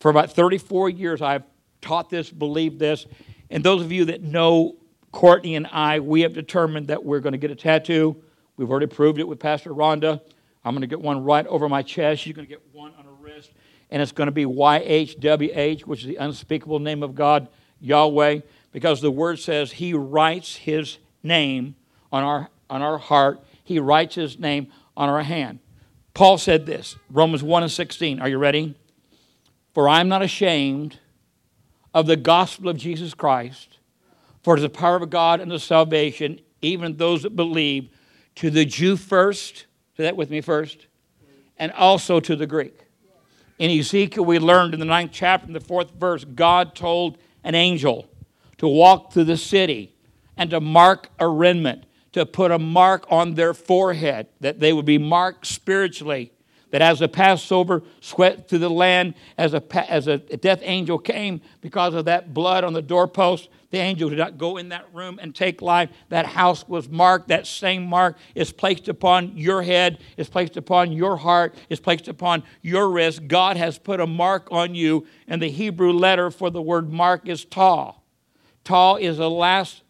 [0.00, 1.44] For about 34 years, I've
[1.82, 3.04] taught this, believed this.
[3.50, 4.76] And those of you that know
[5.10, 8.16] Courtney and I, we have determined that we're going to get a tattoo.
[8.56, 10.22] We've already proved it with Pastor Rhonda.
[10.64, 12.26] I'm going to get one right over my chest.
[12.26, 13.50] You're going to get one on a wrist.
[13.90, 17.48] And it's going to be YHWH, which is the unspeakable name of God,
[17.80, 18.40] Yahweh,
[18.72, 21.74] because the word says He writes His name
[22.10, 25.58] on our, on our heart, He writes His name on our hand.
[26.14, 28.20] Paul said this, Romans 1 and 16.
[28.20, 28.74] Are you ready?
[29.74, 30.98] For I am not ashamed
[31.94, 33.78] of the gospel of Jesus Christ,
[34.42, 37.88] for it is the power of God and the salvation, even those that believe,
[38.36, 39.66] to the Jew first
[39.96, 40.86] Say that with me first.
[41.58, 42.78] And also to the Greek.
[43.58, 47.54] In Ezekiel, we learned in the ninth chapter, in the fourth verse, God told an
[47.54, 48.08] angel
[48.58, 49.94] to walk through the city
[50.36, 54.98] and to mark arraignment, to put a mark on their forehead, that they would be
[54.98, 56.32] marked spiritually.
[56.70, 59.62] That as the Passover swept through the land, as a,
[59.92, 64.18] as a death angel came, because of that blood on the doorpost, the angel did
[64.18, 65.88] not go in that room and take life.
[66.10, 67.28] That house was marked.
[67.28, 72.06] That same mark is placed upon your head, is placed upon your heart, is placed
[72.06, 73.26] upon your wrist.
[73.26, 77.26] God has put a mark on you, and the Hebrew letter for the word mark
[77.26, 77.94] is Taw.
[78.62, 79.82] Taw is the last,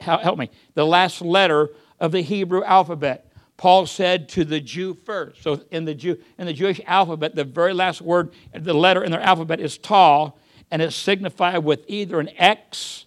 [0.00, 3.32] help me, the last letter of the Hebrew alphabet.
[3.56, 5.42] Paul said to the Jew first.
[5.42, 9.10] So in the Jew in the Jewish alphabet, the very last word, the letter in
[9.10, 10.32] their alphabet is Taw,
[10.74, 13.06] and it's signified with either an X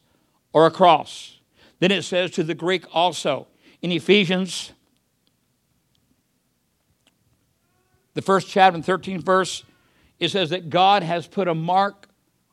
[0.53, 1.39] or a cross.
[1.79, 3.47] Then it says to the Greek also.
[3.81, 4.71] In Ephesians,
[8.13, 9.65] the first chapter and 13th verse,
[10.17, 12.07] it says that God has put a mark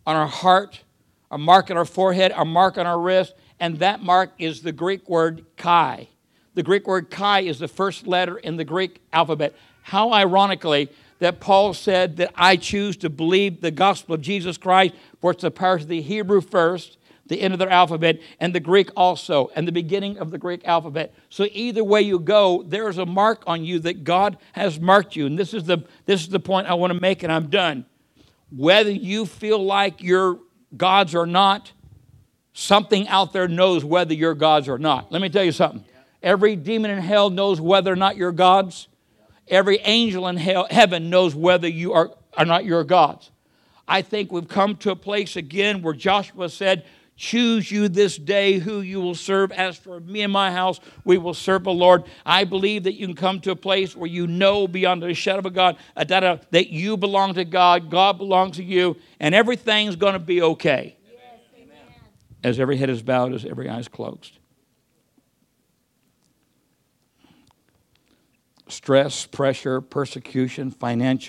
[0.04, 0.82] on our heart,
[1.30, 4.72] a mark on our forehead, a mark on our wrist, and that mark is the
[4.72, 6.08] Greek word chi.
[6.54, 9.54] The Greek word chi is the first letter in the Greek alphabet.
[9.82, 14.94] How ironically, that Paul said that I choose to believe the gospel of Jesus Christ,
[15.20, 18.60] for it's the power of the Hebrew first, the end of their alphabet, and the
[18.60, 21.14] Greek also, and the beginning of the Greek alphabet.
[21.30, 25.16] So either way you go, there is a mark on you that God has marked
[25.16, 25.26] you.
[25.26, 27.86] And this is the, this is the point I want to make, and I'm done.
[28.54, 30.38] Whether you feel like you're
[30.76, 31.72] gods or not,
[32.52, 35.10] something out there knows whether you're gods or not.
[35.10, 35.84] Let me tell you something.
[36.22, 38.88] Every demon in hell knows whether or not you're gods.
[39.48, 43.30] Every angel in hell, heaven knows whether you are, are not your gods.
[43.86, 46.84] I think we've come to a place again where Joshua said,
[47.16, 49.52] Choose you this day who you will serve.
[49.52, 52.02] As for me and my house, we will serve the Lord.
[52.26, 55.38] I believe that you can come to a place where you know beyond a shadow
[55.38, 60.14] of a God that you belong to God, God belongs to you, and everything's going
[60.14, 60.96] to be okay.
[61.08, 61.68] Yes,
[62.42, 64.38] as every head is bowed, as every eye is closed.
[68.68, 71.22] Stress, pressure, persecution, financial.